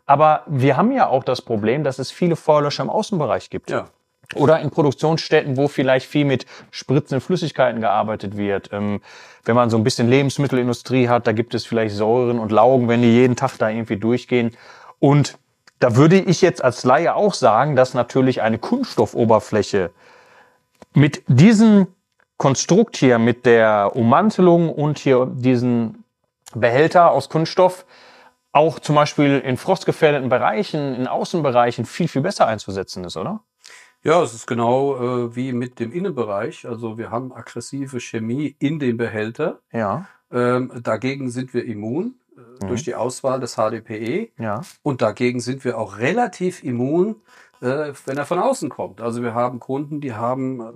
Aber 0.06 0.44
wir 0.48 0.78
haben 0.78 0.92
ja 0.92 1.08
auch 1.08 1.24
das 1.24 1.42
Problem, 1.42 1.84
dass 1.84 2.00
es 2.00 2.12
viele 2.12 2.36
Feuerlöscher 2.36 2.84
im 2.84 2.90
Außenbereich 2.90 3.50
gibt. 3.50 3.70
Ja. 3.72 3.88
Oder 4.36 4.60
in 4.62 4.72
Produktionsstätten, 4.72 5.58
wo 5.58 5.68
vielleicht 5.68 6.08
viel 6.08 6.26
mit 6.26 6.46
spritzenden 6.72 7.22
Flüssigkeiten 7.22 7.82
gearbeitet 7.82 8.38
wird. 8.38 8.70
Ähm, 8.72 9.02
wenn 9.44 9.56
man 9.56 9.70
so 9.70 9.78
ein 9.78 9.84
bisschen 9.84 10.10
Lebensmittelindustrie 10.10 11.10
hat, 11.10 11.28
da 11.28 11.34
gibt 11.34 11.54
es 11.54 11.66
vielleicht 11.66 11.94
Säuren 11.96 12.40
und 12.40 12.52
Laugen, 12.52 12.88
wenn 12.88 13.02
die 13.02 13.12
jeden 13.12 13.36
Tag 13.36 13.58
da 13.58 13.70
irgendwie 13.70 13.98
durchgehen. 13.98 14.56
Und 15.00 15.38
da 15.84 15.98
würde 15.98 16.18
ich 16.18 16.40
jetzt 16.42 16.64
als 16.64 16.86
Laie 16.86 17.14
auch 17.14 17.34
sagen, 17.34 17.76
dass 17.76 17.94
natürlich 17.94 18.42
eine 18.42 18.58
Kunststoffoberfläche 18.58 19.92
mit 20.94 21.24
diesem 21.28 21.88
Konstrukt 22.38 22.96
hier, 22.96 23.20
mit 23.20 23.46
der 23.46 23.92
Ummantelung 23.94 24.70
und 24.70 24.98
hier 24.98 25.26
diesen 25.26 26.06
Behälter 26.56 27.12
aus 27.12 27.28
Kunststoff 27.28 27.86
auch 28.54 28.80
zum 28.80 28.96
Beispiel 28.96 29.40
in 29.40 29.58
frostgefährdeten 29.58 30.30
Bereichen, 30.30 30.96
in 30.96 31.06
Außenbereichen 31.06 31.86
viel, 31.86 32.08
viel 32.08 32.22
besser 32.22 32.48
einzusetzen 32.48 33.04
ist, 33.04 33.18
oder? 33.18 33.42
Ja, 34.04 34.24
es 34.24 34.34
ist 34.34 34.48
genau 34.48 34.96
äh, 34.96 35.36
wie 35.36 35.52
mit 35.52 35.82
dem 35.82 35.92
Innenbereich. 35.92 36.66
Also 36.66 36.98
wir 36.98 37.12
haben 37.12 37.34
aggressive 37.34 38.00
Chemie 38.00 38.56
in 38.58 38.80
dem 38.80 38.96
Behälter. 38.96 39.60
Ja, 39.74 40.06
Ähm, 40.32 40.72
dagegen 40.82 41.30
sind 41.30 41.54
wir 41.54 41.66
immun 41.66 42.16
äh, 42.38 42.68
durch 42.68 42.84
die 42.84 42.96
Auswahl 42.96 43.40
des 43.40 43.56
HDPE. 43.56 44.32
ja. 44.38 44.62
Und 44.82 45.02
dagegen 45.02 45.40
sind 45.40 45.64
wir 45.64 45.78
auch 45.78 45.98
relativ 45.98 46.64
immun, 46.64 47.22
äh, 47.62 47.94
wenn 48.06 48.18
er 48.18 48.26
von 48.26 48.40
außen 48.40 48.70
kommt. 48.70 49.02
Also 49.02 49.24
wir 49.24 49.34
haben 49.34 49.60
Kunden, 49.60 50.02
die 50.02 50.14
haben 50.14 50.62
äh, 50.62 50.72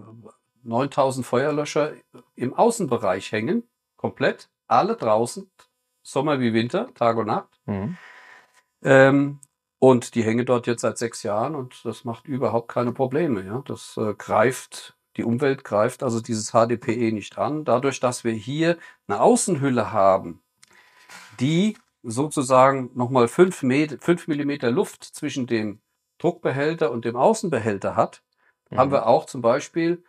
9000 0.63 1.25
Feuerlöscher 1.25 1.93
im 2.35 2.53
Außenbereich 2.53 3.31
hängen, 3.31 3.63
komplett, 3.95 4.49
alle 4.67 4.95
draußen, 4.95 5.49
Sommer 6.03 6.39
wie 6.39 6.53
Winter, 6.53 6.93
Tag 6.93 7.17
und 7.17 7.27
Nacht. 7.27 7.59
Mhm. 7.65 7.97
Ähm, 8.83 9.39
und 9.79 10.15
die 10.15 10.23
hängen 10.23 10.45
dort 10.45 10.67
jetzt 10.67 10.81
seit 10.81 10.97
sechs 10.97 11.23
Jahren 11.23 11.55
und 11.55 11.85
das 11.85 12.03
macht 12.03 12.27
überhaupt 12.27 12.69
keine 12.69 12.93
Probleme. 12.93 13.43
Ja? 13.43 13.63
Das 13.65 13.97
äh, 13.97 14.13
greift, 14.13 14.97
die 15.17 15.23
Umwelt 15.23 15.63
greift 15.63 16.03
also 16.03 16.21
dieses 16.21 16.51
HDPE 16.51 17.11
nicht 17.11 17.37
an. 17.37 17.63
Dadurch, 17.63 17.99
dass 17.99 18.23
wir 18.23 18.33
hier 18.33 18.77
eine 19.07 19.21
Außenhülle 19.21 19.91
haben, 19.91 20.41
die 21.39 21.77
sozusagen 22.03 22.89
nochmal 22.95 23.27
fünf, 23.27 23.63
Met- 23.63 24.01
fünf 24.03 24.27
Millimeter 24.27 24.71
Luft 24.71 25.03
zwischen 25.03 25.47
dem 25.47 25.79
Druckbehälter 26.19 26.91
und 26.91 27.05
dem 27.05 27.15
Außenbehälter 27.15 27.95
hat, 27.95 28.21
haben 28.75 28.91
wir 28.91 29.07
auch 29.07 29.25
zum 29.25 29.41
Beispiel 29.41 30.03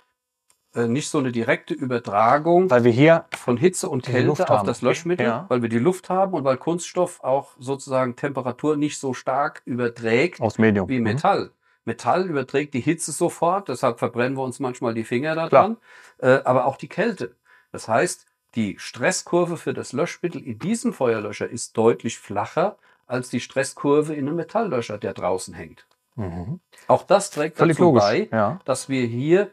äh, 0.74 0.86
nicht 0.86 1.08
so 1.10 1.18
eine 1.18 1.32
direkte 1.32 1.74
Übertragung 1.74 2.70
Weil 2.70 2.84
wir 2.84 2.92
hier, 2.92 3.24
von 3.36 3.56
Hitze 3.56 3.88
und 3.88 4.02
Kälte 4.04 4.48
auf 4.50 4.62
das 4.64 4.82
Löschmittel, 4.82 5.26
Ja. 5.26 5.46
weil 5.48 5.62
wir 5.62 5.68
die 5.68 5.78
Luft 5.78 6.10
haben 6.10 6.34
und 6.34 6.44
weil 6.44 6.56
Kunststoff 6.56 7.22
auch 7.22 7.52
sozusagen 7.58 8.16
Temperatur 8.16 8.76
nicht 8.76 8.98
so 8.98 9.14
stark 9.14 9.62
überträgt 9.64 10.40
aus 10.40 10.58
Medium. 10.58 10.88
wie 10.88 10.98
Mhm. 10.98 11.04
Metall. 11.04 11.50
Metall 11.84 12.26
überträgt 12.26 12.74
die 12.74 12.80
Hitze 12.80 13.12
sofort, 13.12 13.68
deshalb 13.68 13.98
verbrennen 13.98 14.36
wir 14.36 14.42
uns 14.44 14.60
manchmal 14.60 14.92
die 14.94 15.04
Finger 15.04 15.34
daran, 15.34 15.78
äh, 16.18 16.40
aber 16.44 16.66
auch 16.66 16.76
die 16.76 16.88
Kälte. 16.88 17.34
Das 17.72 17.88
heißt, 17.88 18.26
die 18.58 18.76
Stresskurve 18.78 19.56
für 19.56 19.72
das 19.72 19.92
Löschmittel 19.92 20.42
in 20.44 20.58
diesem 20.58 20.92
Feuerlöscher 20.92 21.48
ist 21.48 21.76
deutlich 21.76 22.18
flacher 22.18 22.76
als 23.06 23.30
die 23.30 23.40
Stresskurve 23.40 24.14
in 24.14 24.26
einem 24.26 24.36
Metalllöscher, 24.36 24.98
der 24.98 25.14
draußen 25.14 25.54
hängt. 25.54 25.86
Mhm. 26.16 26.58
Auch 26.88 27.04
das 27.04 27.30
trägt 27.30 27.56
Völlig 27.56 27.76
dazu 27.76 27.84
logisch. 27.84 28.02
bei, 28.02 28.28
Ja. 28.32 28.58
dass 28.64 28.88
wir 28.88 29.06
hier 29.06 29.50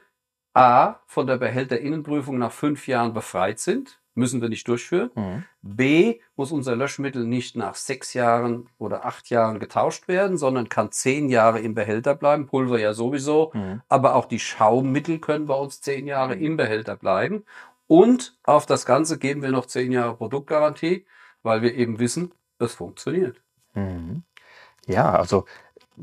A 0.55 0.95
von 1.05 1.27
der 1.27 1.37
Behälterinnenprüfung 1.37 2.37
nach 2.39 2.51
fünf 2.51 2.87
Jahren 2.87 3.13
befreit 3.13 3.59
sind. 3.59 3.99
Müssen 4.17 4.41
wir 4.41 4.47
nicht 4.49 4.67
durchführen. 4.69 5.11
Mhm. 5.13 5.43
B 5.61 6.19
muss 6.37 6.51
unser 6.53 6.75
Löschmittel 6.75 7.25
nicht 7.25 7.57
nach 7.57 7.75
sechs 7.75 8.13
Jahren 8.13 8.69
oder 8.77 9.05
acht 9.05 9.29
Jahren 9.29 9.59
getauscht 9.59 10.07
werden, 10.07 10.37
sondern 10.37 10.69
kann 10.69 10.91
zehn 10.91 11.27
Jahre 11.29 11.59
im 11.59 11.75
Behälter 11.75 12.15
bleiben. 12.15 12.47
Pulver 12.47 12.79
ja 12.79 12.93
sowieso. 12.93 13.51
Mhm. 13.53 13.81
Aber 13.89 14.15
auch 14.15 14.25
die 14.25 14.39
Schaummittel 14.39 15.19
können 15.19 15.45
bei 15.47 15.55
uns 15.55 15.81
zehn 15.81 16.07
Jahre 16.07 16.35
im 16.35 16.55
Behälter 16.57 16.95
bleiben. 16.95 17.43
Und 17.87 18.37
auf 18.43 18.65
das 18.65 18.85
Ganze 18.85 19.19
geben 19.19 19.41
wir 19.41 19.51
noch 19.51 19.65
zehn 19.65 19.91
Jahre 19.91 20.15
Produktgarantie, 20.15 21.05
weil 21.43 21.61
wir 21.61 21.75
eben 21.75 21.99
wissen, 21.99 22.33
es 22.59 22.73
funktioniert. 22.73 23.41
Mhm. 23.73 24.23
Ja, 24.87 25.13
also 25.13 25.45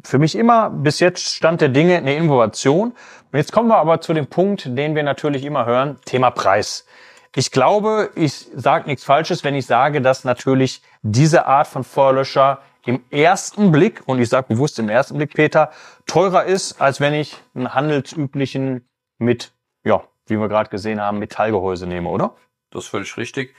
für 0.05 0.19
mich 0.19 0.35
immer 0.35 0.71
bis 0.71 1.01
jetzt 1.01 1.23
Stand 1.35 1.61
der 1.61 1.69
Dinge 1.69 1.97
eine 1.97 2.17
Innovation. 2.17 2.93
Und 2.93 3.39
jetzt 3.39 3.53
kommen 3.53 3.69
wir 3.69 3.79
aber 3.79 4.01
zu 4.01 4.15
dem 4.15 4.27
Punkt, 4.27 4.77
den 4.77 4.95
wir 4.95 5.03
natürlich 5.03 5.45
immer 5.45 5.67
hören, 5.67 5.99
Thema 6.05 6.31
Preis. 6.31 6.87
Ich 7.35 7.51
glaube, 7.51 8.11
ich 8.15 8.49
sage 8.55 8.89
nichts 8.89 9.05
Falsches, 9.05 9.43
wenn 9.45 9.55
ich 9.55 9.67
sage, 9.67 10.03
dass 10.03 10.25
natürlich 10.25 10.83
diese 11.03 11.47
Art 11.47 11.67
von 11.67 11.83
Feuerlöscher 11.85 12.61
im 12.85 13.03
ersten 13.11 13.73
Blick, 13.73 14.03
und 14.07 14.21
ich 14.21 14.29
sage 14.29 14.49
bewusst 14.49 14.79
im 14.79 14.89
ersten 14.89 15.17
Blick, 15.17 15.35
Peter, 15.35 15.71
teurer 16.07 16.45
ist, 16.45 16.81
als 16.81 17.01
wenn 17.01 17.15
ich 17.15 17.41
einen 17.55 17.75
handelsüblichen 17.75 18.89
mit, 19.19 19.53
ja, 19.85 20.03
wie 20.33 20.41
wir 20.41 20.49
gerade 20.49 20.71
gesehen 20.71 21.01
haben, 21.01 21.19
Metallgehäuse 21.19 21.87
nehme, 21.87 22.09
oder? 22.09 22.35
Das 22.71 22.85
ist 22.85 22.91
völlig 22.91 23.17
richtig. 23.17 23.55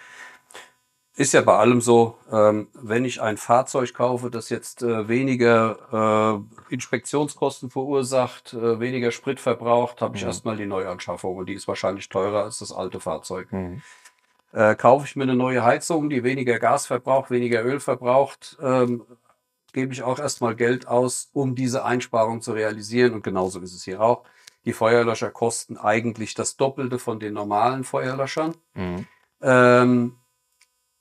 Ist 1.16 1.34
ja 1.34 1.42
bei 1.42 1.56
allem 1.56 1.80
so, 1.80 2.18
ähm, 2.32 2.70
wenn 2.74 3.06
ich 3.06 3.22
ein 3.22 3.38
Fahrzeug 3.38 3.94
kaufe, 3.94 4.32
das 4.32 4.50
jetzt 4.50 4.82
äh, 4.82 5.08
weniger 5.08 6.42
äh, 6.70 6.74
Inspektionskosten 6.74 7.70
verursacht, 7.70 8.54
äh, 8.54 8.80
weniger 8.80 9.12
Sprit 9.12 9.40
verbraucht, 9.40 10.02
habe 10.02 10.16
ich 10.18 10.24
Mhm. 10.24 10.30
erstmal 10.30 10.58
die 10.58 10.66
Neuanschaffung 10.66 11.38
und 11.38 11.46
die 11.48 11.54
ist 11.54 11.68
wahrscheinlich 11.68 12.10
teurer 12.10 12.46
als 12.46 12.58
das 12.60 12.72
alte 12.72 13.00
Fahrzeug. 13.00 13.52
Mhm. 13.52 13.84
Äh, 14.54 14.74
kaufe 14.76 15.06
ich 15.06 15.16
mir 15.16 15.24
eine 15.24 15.36
neue 15.36 15.64
Heizung, 15.64 16.10
die 16.10 16.24
weniger 16.24 16.58
Gas 16.58 16.88
verbraucht, 16.88 17.30
weniger 17.30 17.64
Öl 17.64 17.80
verbraucht, 17.80 18.58
ähm, 18.60 19.04
gebe 19.72 19.94
ich 19.94 20.02
auch 20.02 20.18
erstmal 20.20 20.56
Geld 20.56 20.88
aus, 20.88 21.30
um 21.34 21.54
diese 21.54 21.86
Einsparung 21.86 22.42
zu 22.42 22.54
realisieren. 22.54 23.14
Und 23.14 23.24
genauso 23.24 23.60
ist 23.60 23.74
es 23.74 23.84
hier 23.84 24.02
auch. 24.02 24.24
Die 24.66 24.74
Feuerlöscher 24.74 25.30
kosten 25.32 25.78
eigentlich 25.78 26.34
das 26.34 26.56
Doppelte 26.58 27.00
von 27.00 27.20
den 27.20 27.34
normalen 27.34 27.84
Feuerlöschern. 27.84 28.56
Mhm. 28.74 29.08
Ähm, 29.42 30.18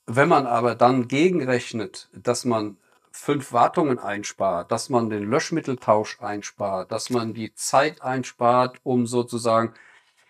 wenn 0.05 0.29
man 0.29 0.45
aber 0.47 0.75
dann 0.75 1.07
gegenrechnet, 1.07 2.09
dass 2.13 2.43
man 2.43 2.77
fünf 3.11 3.53
Wartungen 3.53 3.99
einspart, 3.99 4.71
dass 4.71 4.89
man 4.89 5.09
den 5.09 5.29
Löschmitteltausch 5.29 6.19
einspart, 6.19 6.91
dass 6.91 7.09
man 7.09 7.33
die 7.33 7.53
Zeit 7.53 8.01
einspart, 8.01 8.79
um 8.83 9.05
sozusagen 9.07 9.73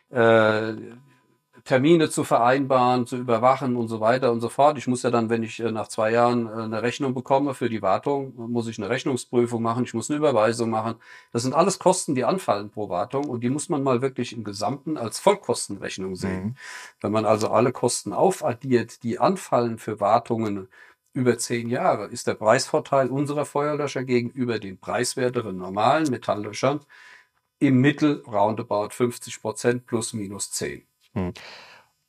äh, 0.09 0.73
Termine 1.65 2.09
zu 2.09 2.25
vereinbaren, 2.25 3.07
zu 3.07 3.15
überwachen 3.15 3.77
und 3.77 3.87
so 3.87 4.01
weiter 4.01 4.33
und 4.33 4.41
so 4.41 4.49
fort. 4.49 4.77
Ich 4.77 4.87
muss 4.87 5.03
ja 5.03 5.11
dann, 5.11 5.29
wenn 5.29 5.43
ich 5.43 5.61
äh, 5.61 5.71
nach 5.71 5.87
zwei 5.87 6.11
Jahren 6.11 6.47
äh, 6.47 6.63
eine 6.63 6.81
Rechnung 6.83 7.13
bekomme 7.13 7.53
für 7.53 7.69
die 7.69 7.81
Wartung, 7.81 8.33
muss 8.51 8.67
ich 8.67 8.77
eine 8.79 8.89
Rechnungsprüfung 8.89 9.61
machen, 9.63 9.85
ich 9.85 9.93
muss 9.93 10.09
eine 10.09 10.17
Überweisung 10.17 10.69
machen. 10.69 10.95
Das 11.31 11.43
sind 11.43 11.53
alles 11.53 11.79
Kosten, 11.79 12.15
die 12.15 12.25
anfallen 12.25 12.69
pro 12.69 12.89
Wartung 12.89 13.29
und 13.29 13.41
die 13.45 13.49
muss 13.49 13.69
man 13.69 13.81
mal 13.81 14.01
wirklich 14.01 14.33
im 14.33 14.43
Gesamten 14.43 14.97
als 14.97 15.19
Vollkostenrechnung 15.19 16.17
sehen. 16.17 16.43
Mhm. 16.43 16.55
Wenn 16.99 17.11
man 17.13 17.25
also 17.25 17.49
alle 17.49 17.71
Kosten 17.71 18.11
aufaddiert, 18.11 19.01
die 19.03 19.19
anfallen 19.19 19.77
für 19.77 20.01
Wartungen 20.01 20.67
über 21.13 21.37
zehn 21.37 21.69
Jahre, 21.69 22.07
ist 22.07 22.27
der 22.27 22.33
Preisvorteil 22.33 23.07
unserer 23.09 23.45
Feuerlöscher 23.45 24.03
gegenüber 24.03 24.59
den 24.59 24.79
preiswerteren 24.79 25.57
normalen 25.57 26.09
Metalllöschern 26.09 26.81
im 27.59 27.79
Mittel 27.79 28.21
roundabout 28.27 28.89
50 28.89 29.41
Prozent 29.41 29.85
plus 29.85 30.11
minus 30.11 30.51
10. 30.51 30.85
Mm. 31.15 31.33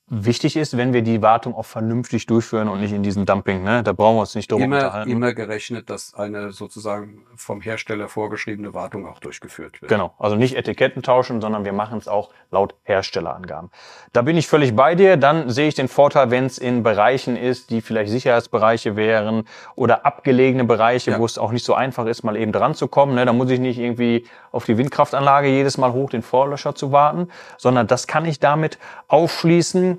Wichtig 0.07 0.57
ist, 0.57 0.77
wenn 0.77 0.93
wir 0.93 1.01
die 1.01 1.23
Wartung 1.23 1.55
auch 1.55 1.65
vernünftig 1.65 2.27
durchführen 2.27 2.69
und 2.69 2.79
nicht 2.83 2.93
in 2.93 3.03
diesem 3.03 3.25
Dumping, 3.25 3.65
ne? 3.65 3.83
Da 3.83 3.95
brauchen 3.95 4.17
wir 4.17 4.21
uns 4.21 4.35
nicht 4.35 4.53
drüber 4.53 4.63
Immer, 4.65 4.77
unterhalten. 4.77 5.11
immer 5.11 5.33
gerechnet, 5.33 5.89
dass 5.89 6.13
eine 6.13 6.53
sozusagen 6.53 7.25
vom 7.37 7.63
Hersteller 7.63 8.09
vorgeschriebene 8.09 8.75
Wartung 8.75 9.07
auch 9.07 9.19
durchgeführt 9.19 9.81
wird. 9.81 9.89
Genau, 9.89 10.13
also 10.19 10.37
nicht 10.37 10.59
Etiketten 10.59 11.03
tauschen, 11.03 11.41
sondern 11.41 11.65
wir 11.65 11.73
machen 11.73 11.97
es 11.97 12.07
auch 12.07 12.29
laut 12.51 12.75
Herstellerangaben. 12.83 13.71
Da 14.13 14.21
bin 14.21 14.37
ich 14.37 14.47
völlig 14.47 14.77
bei 14.77 14.95
dir. 14.95 15.17
Dann 15.17 15.49
sehe 15.49 15.69
ich 15.69 15.75
den 15.75 15.89
Vorteil, 15.89 16.31
wenn 16.31 16.45
es 16.45 16.59
in 16.59 16.83
Bereichen 16.83 17.35
ist, 17.39 17.71
die 17.71 17.81
vielleicht 17.81 18.11
Sicherheitsbereiche 18.11 18.97
wären 18.97 19.45
oder 19.75 20.05
abgelegene 20.05 20.65
Bereiche, 20.65 21.13
Ja. 21.13 21.19
wo 21.19 21.25
es 21.25 21.39
auch 21.39 21.51
nicht 21.51 21.65
so 21.65 21.73
einfach 21.73 22.05
ist, 22.05 22.25
mal 22.25 22.37
eben 22.37 22.53
dran 22.53 22.75
zu 22.75 22.89
kommen. 22.89 23.15
Ne? 23.15 23.25
Da 23.25 23.33
muss 23.33 23.49
ich 23.49 23.59
nicht 23.59 23.79
irgendwie 23.79 24.27
auf 24.53 24.67
die 24.67 24.77
Windkraftanlage 24.77 25.49
jedes 25.49 25.79
Mal 25.79 25.95
hoch 25.95 26.11
den 26.11 26.21
Vorlöscher 26.23 26.75
zu 26.75 26.93
warten, 26.93 27.29
sondern 27.57 27.87
das 27.87 28.07
kann 28.07 28.27
ich 28.27 28.39
damit 28.39 28.79
aufschließen. 29.09 29.94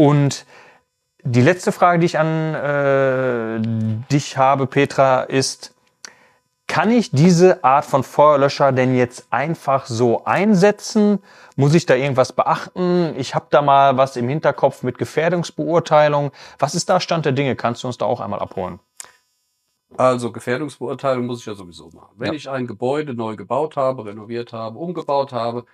Und 0.00 0.46
die 1.24 1.42
letzte 1.42 1.72
Frage, 1.72 1.98
die 1.98 2.06
ich 2.06 2.18
an 2.18 2.54
äh, 2.54 3.60
dich 4.10 4.38
habe, 4.38 4.66
Petra, 4.66 5.24
ist, 5.24 5.74
kann 6.66 6.90
ich 6.90 7.10
diese 7.10 7.62
Art 7.64 7.84
von 7.84 8.02
Feuerlöscher 8.02 8.72
denn 8.72 8.94
jetzt 8.94 9.26
einfach 9.28 9.84
so 9.84 10.24
einsetzen? 10.24 11.18
Muss 11.56 11.74
ich 11.74 11.84
da 11.84 11.96
irgendwas 11.96 12.32
beachten? 12.32 13.14
Ich 13.18 13.34
habe 13.34 13.48
da 13.50 13.60
mal 13.60 13.98
was 13.98 14.16
im 14.16 14.26
Hinterkopf 14.30 14.82
mit 14.82 14.96
Gefährdungsbeurteilung. 14.96 16.30
Was 16.58 16.74
ist 16.74 16.88
da 16.88 16.98
Stand 16.98 17.26
der 17.26 17.32
Dinge? 17.32 17.54
Kannst 17.54 17.82
du 17.82 17.88
uns 17.88 17.98
da 17.98 18.06
auch 18.06 18.20
einmal 18.20 18.40
abholen? 18.40 18.80
Also 19.98 20.32
Gefährdungsbeurteilung 20.32 21.26
muss 21.26 21.40
ich 21.40 21.46
ja 21.46 21.54
sowieso 21.54 21.90
machen. 21.90 22.14
Wenn 22.16 22.28
Ja. 22.28 22.32
ich 22.34 22.48
ein 22.48 22.66
Gebäude 22.66 23.12
neu 23.12 23.36
gebaut 23.36 23.76
habe, 23.76 24.06
renoviert 24.06 24.54
habe, 24.54 24.78
umgebaut 24.78 25.34
habe, 25.34 25.66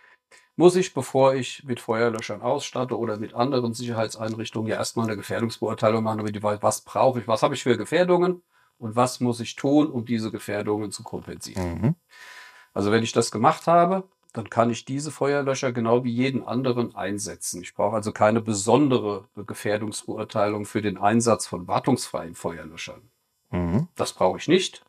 muss 0.57 0.75
ich, 0.75 0.95
bevor 0.95 1.35
ich 1.35 1.65
mit 1.65 1.81
Feuerlöschern 1.81 2.41
ausstatte 2.41 2.99
oder 2.99 3.19
mit 3.19 3.35
anderen 3.35 3.75
Sicherheitseinrichtungen, 3.75 4.71
ja 4.71 4.77
erstmal 4.77 5.07
eine 5.07 5.17
Gefährdungsbeurteilung 5.17 6.03
machen, 6.03 6.19
damit 6.19 6.35
ich 6.35 6.43
weiß, 6.43 6.63
was 6.63 6.81
brauche 6.81 7.21
ich, 7.21 7.29
was 7.29 7.43
habe 7.43 7.55
ich 7.55 7.63
für 7.63 7.77
Gefährdungen 7.77 8.43
und 8.79 8.97
was 8.97 9.21
muss 9.21 9.41
ich 9.41 9.55
tun, 9.55 9.91
um 9.91 10.07
diese 10.07 10.31
Gefährdungen 10.31 10.91
zu 10.91 11.03
kompensieren. 11.03 11.81
Mhm. 11.81 11.95
Also 12.73 12.91
wenn 12.91 13.03
ich 13.03 13.13
das 13.13 13.31
gemacht 13.31 13.67
habe, 13.67 14.05
dann 14.33 14.51
kann 14.51 14.71
ich 14.71 14.85
diese 14.85 15.11
Feuerlöscher 15.11 15.73
genau 15.73 16.05
wie 16.05 16.13
jeden 16.13 16.47
anderen 16.47 16.95
einsetzen. 16.95 17.63
Ich 17.63 17.75
brauche 17.75 17.97
also 17.97 18.13
keine 18.13 18.43
besondere 18.43 19.29
Gefährdungsbeurteilung 19.35 20.67
für 20.67 20.83
den 20.83 20.99
Einsatz 20.99 21.47
von 21.47 21.67
wartungsfreien 21.67 22.35
Feuerlöschern. 22.35 23.09
Mhm. 23.51 23.89
Das 23.97 24.13
brauche 24.13 24.39
ich 24.39 24.49
nicht. 24.49 24.85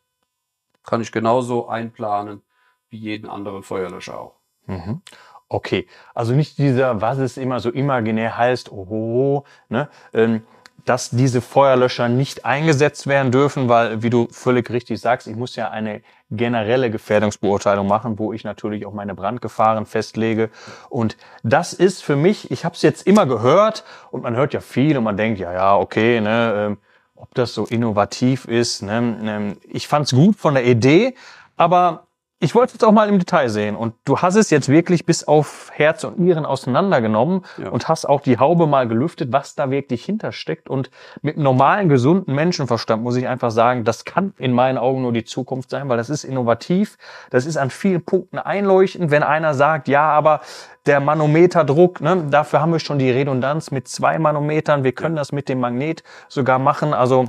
Kann 0.82 1.00
ich 1.00 1.12
genauso 1.12 1.68
einplanen 1.68 2.42
wie 2.90 2.98
jeden 2.98 3.28
anderen 3.28 3.62
Feuerlöscher 3.62 4.20
auch. 4.20 4.36
Mhm. 4.66 5.00
Okay, 5.48 5.86
also 6.14 6.34
nicht 6.34 6.58
dieser, 6.58 7.00
was 7.00 7.18
es 7.18 7.38
immer 7.38 7.60
so 7.60 7.70
imaginär 7.70 8.36
heißt, 8.36 8.70
oho, 8.70 9.44
ne, 9.70 9.88
ähm, 10.12 10.42
dass 10.84 11.10
diese 11.10 11.40
Feuerlöscher 11.40 12.08
nicht 12.08 12.44
eingesetzt 12.44 13.06
werden 13.06 13.30
dürfen, 13.30 13.68
weil, 13.68 14.02
wie 14.02 14.10
du 14.10 14.28
völlig 14.30 14.70
richtig 14.70 15.00
sagst, 15.00 15.26
ich 15.26 15.36
muss 15.36 15.56
ja 15.56 15.70
eine 15.70 16.02
generelle 16.30 16.90
Gefährdungsbeurteilung 16.90 17.86
machen, 17.86 18.18
wo 18.18 18.32
ich 18.32 18.44
natürlich 18.44 18.86
auch 18.86 18.92
meine 18.92 19.14
Brandgefahren 19.14 19.86
festlege. 19.86 20.50
Und 20.88 21.16
das 21.42 21.72
ist 21.72 22.02
für 22.02 22.16
mich, 22.16 22.50
ich 22.50 22.64
habe 22.64 22.74
es 22.74 22.82
jetzt 22.82 23.06
immer 23.06 23.26
gehört 23.26 23.84
und 24.10 24.22
man 24.22 24.36
hört 24.36 24.54
ja 24.54 24.60
viel 24.60 24.96
und 24.96 25.04
man 25.04 25.16
denkt, 25.16 25.38
ja, 25.40 25.52
ja, 25.52 25.76
okay, 25.76 26.20
ne, 26.20 26.54
ähm, 26.56 26.78
ob 27.16 27.34
das 27.34 27.54
so 27.54 27.64
innovativ 27.66 28.46
ist. 28.46 28.82
Ne, 28.82 29.18
ähm, 29.24 29.56
ich 29.68 29.88
fand 29.88 30.06
es 30.06 30.12
gut 30.12 30.36
von 30.36 30.54
der 30.54 30.64
Idee, 30.64 31.14
aber 31.56 32.07
ich 32.40 32.54
wollte 32.54 32.68
es 32.68 32.72
jetzt 32.74 32.84
auch 32.84 32.92
mal 32.92 33.08
im 33.08 33.18
Detail 33.18 33.48
sehen. 33.48 33.74
Und 33.74 33.94
du 34.04 34.18
hast 34.18 34.36
es 34.36 34.50
jetzt 34.50 34.68
wirklich 34.68 35.04
bis 35.04 35.26
auf 35.26 35.70
Herz 35.72 36.04
und 36.04 36.20
Nieren 36.20 36.46
auseinandergenommen 36.46 37.44
Ja. 37.56 37.70
und 37.70 37.88
hast 37.88 38.08
auch 38.08 38.20
die 38.20 38.38
Haube 38.38 38.68
mal 38.68 38.86
gelüftet, 38.86 39.32
was 39.32 39.56
da 39.56 39.70
wirklich 39.70 40.04
hintersteckt. 40.04 40.68
Und 40.68 40.90
mit 41.20 41.36
normalen, 41.36 41.88
gesunden 41.88 42.32
Menschenverstand 42.36 43.02
muss 43.02 43.16
ich 43.16 43.26
einfach 43.26 43.50
sagen, 43.50 43.82
das 43.82 44.04
kann 44.04 44.34
in 44.38 44.52
meinen 44.52 44.78
Augen 44.78 45.02
nur 45.02 45.12
die 45.12 45.24
Zukunft 45.24 45.70
sein, 45.70 45.88
weil 45.88 45.96
das 45.96 46.10
ist 46.10 46.22
innovativ. 46.22 46.96
Das 47.30 47.44
ist 47.44 47.56
an 47.56 47.70
vielen 47.70 48.04
Punkten 48.04 48.38
einleuchtend. 48.38 49.10
Wenn 49.10 49.24
einer 49.24 49.54
sagt, 49.54 49.88
ja, 49.88 50.08
aber 50.08 50.40
der 50.86 51.00
Manometerdruck, 51.00 52.00
ne, 52.00 52.28
dafür 52.30 52.60
haben 52.60 52.70
wir 52.72 52.78
schon 52.78 53.00
die 53.00 53.10
Redundanz 53.10 53.72
mit 53.72 53.88
zwei 53.88 54.16
Manometern. 54.20 54.84
Wir 54.84 54.92
können 54.92 55.16
das 55.16 55.32
mit 55.32 55.48
dem 55.48 55.58
Magnet 55.58 56.04
sogar 56.28 56.60
machen. 56.60 56.94
Also, 56.94 57.24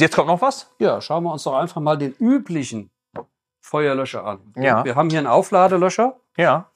jetzt 0.00 0.16
kommt 0.16 0.28
noch 0.28 0.40
was? 0.40 0.70
Ja, 0.78 1.02
schauen 1.02 1.24
wir 1.24 1.32
uns 1.32 1.42
doch 1.42 1.54
einfach 1.54 1.82
mal 1.82 1.98
den 1.98 2.14
üblichen 2.18 2.90
Feuerlöscher 3.64 4.26
an. 4.26 4.40
Ja. 4.56 4.84
Wir 4.84 4.94
haben 4.94 5.08
hier 5.08 5.18
einen 5.18 5.26
Aufladelöscher. 5.26 6.16
Ja. 6.36 6.68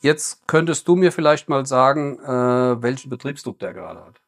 Jetzt 0.00 0.48
könntest 0.48 0.88
du 0.88 0.96
mir 0.96 1.12
vielleicht 1.12 1.50
mal 1.50 1.66
sagen, 1.66 2.18
äh, 2.18 2.82
welchen 2.82 3.10
Betriebsdruck 3.10 3.58
der 3.58 3.74
gerade 3.74 4.00
hat. 4.00 4.22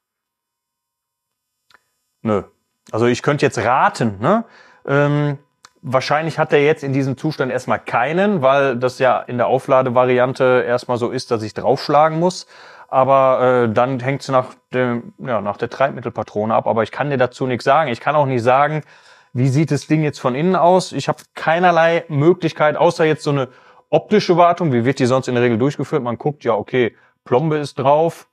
Nö. 2.20 2.42
Also 2.90 3.06
ich 3.06 3.22
könnte 3.22 3.46
jetzt 3.46 3.56
raten, 3.58 4.18
ne? 4.20 4.44
Ähm, 4.86 5.38
wahrscheinlich 5.80 6.38
hat 6.38 6.52
er 6.52 6.62
jetzt 6.62 6.84
in 6.84 6.92
diesem 6.92 7.16
Zustand 7.16 7.50
erstmal 7.50 7.78
keinen, 7.78 8.42
weil 8.42 8.76
das 8.76 8.98
ja 8.98 9.18
in 9.18 9.38
der 9.38 9.46
Aufladevariante 9.46 10.64
erstmal 10.66 10.98
so 10.98 11.10
ist, 11.10 11.30
dass 11.30 11.42
ich 11.42 11.54
draufschlagen 11.54 12.20
muss. 12.20 12.46
Aber 12.88 13.40
äh, 13.70 13.72
dann 13.72 14.00
hängt 14.00 14.20
es 14.20 14.28
nach, 14.28 14.48
dem, 14.74 15.14
ja, 15.16 15.40
nach 15.40 15.56
der 15.56 15.70
Treibmittelpatrone 15.70 16.54
ab. 16.54 16.66
Aber 16.66 16.82
ich 16.82 16.92
kann 16.92 17.08
dir 17.08 17.16
dazu 17.16 17.46
nichts 17.46 17.64
sagen. 17.64 17.90
Ich 17.90 18.00
kann 18.00 18.14
auch 18.14 18.26
nicht 18.26 18.42
sagen, 18.42 18.82
wie 19.32 19.48
sieht 19.48 19.70
das 19.70 19.86
Ding 19.86 20.02
jetzt 20.02 20.20
von 20.20 20.34
innen 20.34 20.56
aus. 20.56 20.92
Ich 20.92 21.08
habe 21.08 21.22
keinerlei 21.34 22.04
Möglichkeit, 22.08 22.76
außer 22.76 23.04
jetzt 23.04 23.24
so 23.24 23.30
eine 23.30 23.48
optische 23.88 24.36
Wartung. 24.36 24.72
Wie 24.72 24.84
wird 24.84 24.98
die 24.98 25.06
sonst 25.06 25.28
in 25.28 25.34
der 25.34 25.44
Regel 25.44 25.58
durchgeführt? 25.58 26.02
Man 26.02 26.18
guckt, 26.18 26.44
ja, 26.44 26.54
okay, 26.54 26.96
Plombe 27.24 27.58
ist 27.58 27.78
drauf. 27.78 28.28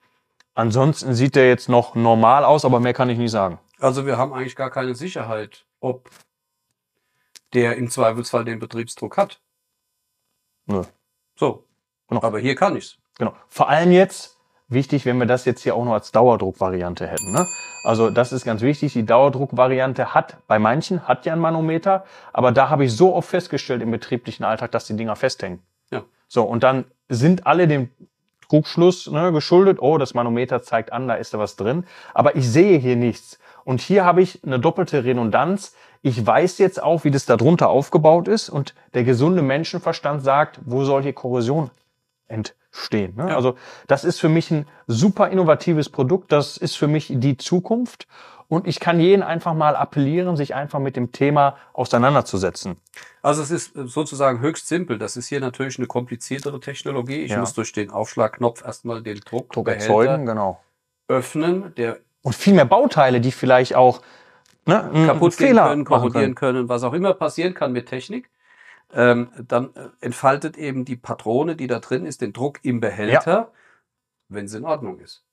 Ansonsten 0.55 1.13
sieht 1.13 1.35
der 1.35 1.47
jetzt 1.47 1.69
noch 1.69 1.95
normal 1.95 2.43
aus, 2.43 2.65
aber 2.65 2.79
mehr 2.79 2.93
kann 2.93 3.09
ich 3.09 3.17
nicht 3.17 3.31
sagen. 3.31 3.59
Also 3.79 4.05
wir 4.05 4.17
haben 4.17 4.33
eigentlich 4.33 4.55
gar 4.55 4.71
keine 4.71 4.95
Sicherheit, 4.95 5.65
ob 5.79 6.09
der 7.53 7.77
im 7.77 7.89
Zweifelsfall 7.89 8.43
den 8.45 8.59
Betriebsdruck 8.59 9.17
hat. 9.17 9.41
Nö. 10.65 10.83
So. 11.35 11.65
Genau. 12.09 12.21
Aber 12.21 12.39
hier 12.39 12.55
kann 12.55 12.75
ich's. 12.75 12.97
Genau. 13.17 13.33
Vor 13.47 13.69
allem 13.69 13.91
jetzt, 13.91 14.38
wichtig, 14.69 15.05
wenn 15.05 15.17
wir 15.17 15.25
das 15.25 15.45
jetzt 15.45 15.63
hier 15.63 15.75
auch 15.75 15.83
noch 15.83 15.93
als 15.93 16.11
Dauerdruckvariante 16.11 17.07
hätten. 17.07 17.31
Ne? 17.31 17.47
Also 17.83 18.09
das 18.09 18.31
ist 18.31 18.45
ganz 18.45 18.61
wichtig. 18.61 18.93
Die 18.93 19.05
Dauerdruckvariante 19.05 20.13
hat 20.13 20.37
bei 20.47 20.59
manchen 20.59 21.07
hat 21.07 21.25
ja 21.25 21.33
ein 21.33 21.39
Manometer, 21.39 22.05
aber 22.33 22.51
da 22.51 22.69
habe 22.69 22.85
ich 22.85 22.95
so 22.95 23.15
oft 23.15 23.29
festgestellt 23.29 23.81
im 23.81 23.91
betrieblichen 23.91 24.45
Alltag, 24.45 24.71
dass 24.71 24.85
die 24.85 24.95
Dinger 24.95 25.15
festhängen. 25.15 25.59
Ja. 25.91 26.03
So 26.27 26.43
und 26.43 26.63
dann 26.63 26.85
sind 27.09 27.47
alle 27.47 27.67
dem 27.67 27.89
Trugschluss 28.49 29.09
ne, 29.09 29.31
geschuldet. 29.31 29.79
Oh, 29.79 29.97
das 29.97 30.13
Manometer 30.13 30.61
zeigt 30.61 30.91
an, 30.91 31.07
da 31.07 31.15
ist 31.15 31.33
da 31.33 31.39
was 31.39 31.55
drin. 31.55 31.85
Aber 32.13 32.35
ich 32.35 32.49
sehe 32.49 32.77
hier 32.79 32.95
nichts. 32.95 33.39
Und 33.63 33.81
hier 33.81 34.05
habe 34.05 34.21
ich 34.21 34.43
eine 34.43 34.59
doppelte 34.59 35.03
Redundanz. 35.03 35.75
Ich 36.01 36.25
weiß 36.25 36.57
jetzt 36.57 36.81
auch, 36.81 37.03
wie 37.03 37.11
das 37.11 37.25
da 37.25 37.37
drunter 37.37 37.69
aufgebaut 37.69 38.27
ist. 38.27 38.49
Und 38.49 38.73
der 38.95 39.03
gesunde 39.03 39.43
Menschenverstand 39.43 40.23
sagt, 40.23 40.59
wo 40.65 40.83
soll 40.83 41.03
hier 41.03 41.13
Korrosion 41.13 41.69
entstehen. 42.71 43.15
Ne? 43.15 43.29
Ja. 43.29 43.35
Also 43.35 43.55
das 43.87 44.03
ist 44.03 44.19
für 44.19 44.29
mich 44.29 44.51
ein 44.51 44.65
super 44.87 45.29
innovatives 45.29 45.89
Produkt. 45.89 46.31
Das 46.31 46.57
ist 46.57 46.75
für 46.75 46.87
mich 46.87 47.11
die 47.13 47.37
Zukunft. 47.37 48.07
Und 48.47 48.67
ich 48.67 48.79
kann 48.79 48.99
jeden 48.99 49.21
einfach 49.21 49.53
mal 49.53 49.75
appellieren, 49.75 50.35
sich 50.35 50.55
einfach 50.55 50.79
mit 50.79 50.95
dem 50.95 51.11
Thema 51.11 51.55
auseinanderzusetzen. 51.73 52.77
Also 53.21 53.43
es 53.43 53.51
ist 53.51 53.73
sozusagen 53.75 54.39
höchst 54.39 54.67
simpel. 54.67 54.97
Das 54.97 55.17
ist 55.17 55.27
hier 55.27 55.39
natürlich 55.39 55.77
eine 55.77 55.85
kompliziertere 55.85 56.59
Technologie. 56.59 57.17
Ich 57.17 57.31
Ja. 57.31 57.39
muss 57.39 57.53
durch 57.53 57.73
den 57.73 57.91
Aufschlagknopf 57.91 58.65
erstmal 58.65 59.03
den 59.03 59.19
Druck, 59.19 59.53
Druck 59.53 59.67
erzeugen, 59.67 60.25
genau. 60.25 60.59
öffnen, 61.07 61.75
der 61.75 61.99
Und 62.23 62.33
viel 62.33 62.53
mehr 62.53 62.65
Bauteile, 62.65 63.21
die 63.21 63.31
vielleicht 63.31 63.75
auch 63.75 64.01
ne, 64.65 64.89
kaputt 65.05 65.37
gehen 65.37 65.55
können, 65.55 65.85
korrodieren 65.85 66.33
können, 66.33 66.69
was 66.69 66.81
auch 66.83 66.93
immer 66.93 67.13
passieren 67.13 67.53
kann 67.53 67.71
mit 67.71 67.87
Technik. 67.87 68.31
Ähm, 68.91 69.31
dann 69.47 69.75
äh, 69.75 69.89
entfaltet 70.01 70.57
eben 70.57 70.83
die 70.83 70.95
Patrone, 70.95 71.55
die 71.55 71.67
da 71.67 71.79
drin 71.79 72.05
ist, 72.05 72.21
den 72.21 72.33
Druck 72.33 72.59
im 72.63 72.79
Behälter, 72.79 73.51
wenn 74.29 74.45
es 74.45 74.53
in 74.53 74.65
Ordnung 74.65 74.99
ist. 74.99 75.23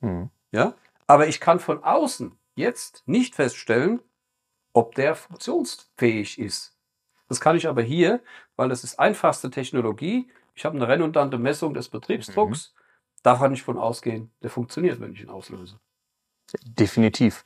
Mhm. 0.00 0.30
Ja? 0.50 0.74
Aber 1.06 1.28
ich 1.28 1.40
kann 1.40 1.60
von 1.60 1.84
außen 1.84 2.36
jetzt 2.56 3.02
nicht 3.06 3.34
feststellen, 3.34 4.00
ob 4.72 4.94
der 4.94 5.14
funktionsfähig 5.14 6.38
ist. 6.38 6.76
Das 7.28 7.40
kann 7.40 7.56
ich 7.56 7.68
aber 7.68 7.82
hier, 7.82 8.20
weil 8.56 8.68
das 8.68 8.84
ist 8.84 8.98
einfachste 8.98 9.50
Technologie. 9.50 10.30
Ich 10.54 10.64
habe 10.64 10.76
eine 10.76 10.88
redundante 10.88 11.38
Messung 11.38 11.74
des 11.74 11.88
Betriebsdrucks. 11.88 12.74
Da 13.22 13.36
kann 13.36 13.52
ich 13.52 13.62
von 13.62 13.78
ausgehen, 13.78 14.30
der 14.42 14.50
funktioniert, 14.50 15.00
wenn 15.00 15.12
ich 15.12 15.22
ihn 15.22 15.30
auslöse. 15.30 15.78
Definitiv. 16.64 17.44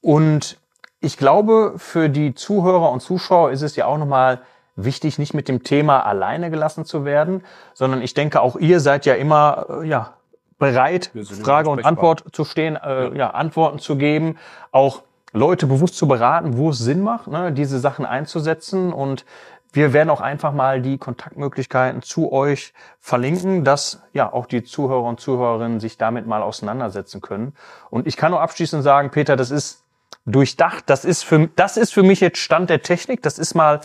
Und 0.00 0.60
ich 1.00 1.16
glaube, 1.16 1.74
für 1.76 2.08
die 2.08 2.34
Zuhörer 2.34 2.90
und 2.90 3.00
Zuschauer 3.00 3.52
ist 3.52 3.62
es 3.62 3.76
ja 3.76 3.86
auch 3.86 3.98
nochmal 3.98 4.42
wichtig, 4.84 5.18
nicht 5.18 5.34
mit 5.34 5.48
dem 5.48 5.62
Thema 5.62 6.06
alleine 6.06 6.50
gelassen 6.50 6.84
zu 6.84 7.04
werden, 7.04 7.44
sondern 7.74 8.02
ich 8.02 8.14
denke, 8.14 8.40
auch 8.40 8.56
ihr 8.56 8.80
seid 8.80 9.06
ja 9.06 9.14
immer 9.14 9.66
äh, 9.82 9.88
ja, 9.88 10.14
bereit, 10.58 11.10
Frage 11.42 11.70
und. 11.70 11.84
Antwort 11.84 12.24
zu 12.32 12.44
stehen, 12.44 12.76
äh, 12.76 13.16
ja. 13.16 13.30
Antworten 13.30 13.78
zu 13.78 13.96
geben, 13.96 14.36
auch 14.72 15.02
Leute 15.32 15.66
bewusst 15.66 15.96
zu 15.96 16.08
beraten, 16.08 16.56
wo 16.56 16.70
es 16.70 16.78
Sinn 16.78 17.02
macht, 17.02 17.28
ne, 17.28 17.52
diese 17.52 17.78
Sachen 17.78 18.04
einzusetzen. 18.04 18.92
Und 18.92 19.24
wir 19.72 19.92
werden 19.92 20.10
auch 20.10 20.20
einfach 20.20 20.52
mal 20.52 20.82
die 20.82 20.98
Kontaktmöglichkeiten 20.98 22.02
zu 22.02 22.32
euch 22.32 22.74
verlinken, 22.98 23.64
dass 23.64 24.02
ja 24.12 24.32
auch 24.32 24.46
die 24.46 24.64
Zuhörer 24.64 25.04
und 25.04 25.20
Zuhörerinnen 25.20 25.78
sich 25.78 25.96
damit 25.96 26.26
mal 26.26 26.42
auseinandersetzen 26.42 27.20
können. 27.20 27.54
Und 27.88 28.06
ich 28.06 28.16
kann 28.16 28.32
nur 28.32 28.40
abschließend 28.40 28.82
sagen, 28.82 29.10
Peter, 29.10 29.36
das 29.36 29.50
ist 29.50 29.84
durchdacht. 30.26 30.84
Das 30.86 31.04
ist 31.04 31.24
für, 31.24 31.48
das 31.56 31.76
ist 31.76 31.92
für 31.92 32.02
mich 32.02 32.20
jetzt 32.20 32.38
Stand 32.38 32.70
der 32.70 32.82
Technik. 32.82 33.22
Das 33.22 33.38
ist 33.38 33.54
mal 33.54 33.80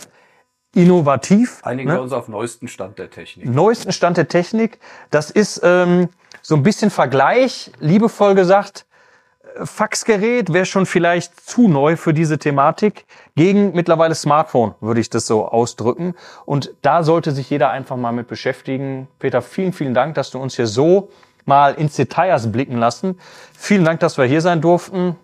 innovativ. 0.76 1.60
Einigen 1.62 1.88
ne? 1.88 1.96
wir 1.96 2.02
uns 2.02 2.12
auf 2.12 2.28
neuesten 2.28 2.68
Stand 2.68 2.98
der 2.98 3.10
Technik. 3.10 3.48
neuesten 3.48 3.92
Stand 3.92 4.18
der 4.18 4.28
Technik. 4.28 4.78
Das 5.10 5.30
ist 5.30 5.60
ähm, 5.64 6.10
so 6.42 6.54
ein 6.54 6.62
bisschen 6.62 6.90
Vergleich, 6.90 7.72
liebevoll 7.80 8.34
gesagt, 8.34 8.84
äh, 9.56 9.64
Faxgerät 9.64 10.52
wäre 10.52 10.66
schon 10.66 10.84
vielleicht 10.84 11.40
zu 11.40 11.66
neu 11.66 11.96
für 11.96 12.12
diese 12.12 12.38
Thematik. 12.38 13.06
Gegen 13.36 13.72
mittlerweile 13.72 14.14
Smartphone 14.14 14.74
würde 14.80 15.00
ich 15.00 15.08
das 15.08 15.26
so 15.26 15.48
ausdrücken. 15.48 16.14
Und 16.44 16.74
da 16.82 17.02
sollte 17.02 17.32
sich 17.32 17.48
jeder 17.48 17.70
einfach 17.70 17.96
mal 17.96 18.12
mit 18.12 18.28
beschäftigen. 18.28 19.08
Peter, 19.18 19.40
vielen, 19.40 19.72
vielen 19.72 19.94
Dank, 19.94 20.14
dass 20.14 20.30
du 20.30 20.38
uns 20.38 20.56
hier 20.56 20.66
so 20.66 21.08
mal 21.46 21.74
ins 21.74 21.96
Details 21.96 22.52
blicken 22.52 22.76
lassen. 22.76 23.18
Vielen 23.56 23.84
Dank, 23.84 24.00
dass 24.00 24.18
wir 24.18 24.26
hier 24.26 24.42
sein 24.42 24.60
durften. 24.60 25.16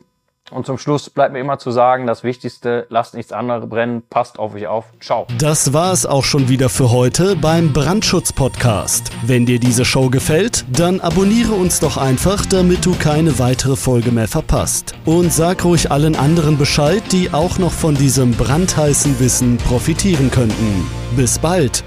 Und 0.50 0.66
zum 0.66 0.76
Schluss 0.76 1.09
bleibt 1.09 1.33
mir 1.33 1.40
immer 1.40 1.59
zu 1.59 1.70
sagen, 1.70 2.07
das 2.07 2.24
Wichtigste, 2.24 2.87
lasst 2.90 3.14
nichts 3.14 3.33
anderes 3.33 3.68
brennen, 3.68 4.02
passt 4.11 4.38
auf 4.38 4.55
euch 4.55 4.66
auf. 4.66 4.87
Ciao. 5.00 5.26
Das 5.38 5.72
war 5.72 5.92
es 5.92 6.05
auch 6.05 6.24
schon 6.24 6.48
wieder 6.48 6.68
für 6.68 6.90
heute 6.90 7.37
beim 7.37 7.72
Brandschutz-Podcast. 7.72 9.11
Wenn 9.22 9.46
dir 9.46 9.59
diese 9.59 9.85
Show 9.85 10.11
gefällt, 10.11 10.64
dann 10.68 11.00
abonniere 11.00 11.52
uns 11.52 11.81
doch 11.81 11.96
einfach, 11.96 12.44
damit 12.44 12.85
du 12.85 12.94
keine 12.94 13.38
weitere 13.38 13.76
Folge 13.76 14.11
mehr 14.11 14.28
verpasst. 14.28 14.94
Und 15.07 15.33
sag 15.33 15.64
ruhig 15.64 15.90
allen 15.90 16.16
anderen 16.16 16.59
Bescheid, 16.59 17.02
die 17.12 17.33
auch 17.33 17.59
noch 17.59 17.72
von 17.72 17.94
diesem 17.94 18.33
brandheißen 18.33 19.20
Wissen 19.20 19.57
profitieren 19.59 20.31
könnten. 20.31 20.87
Bis 21.16 21.38
bald! 21.38 21.85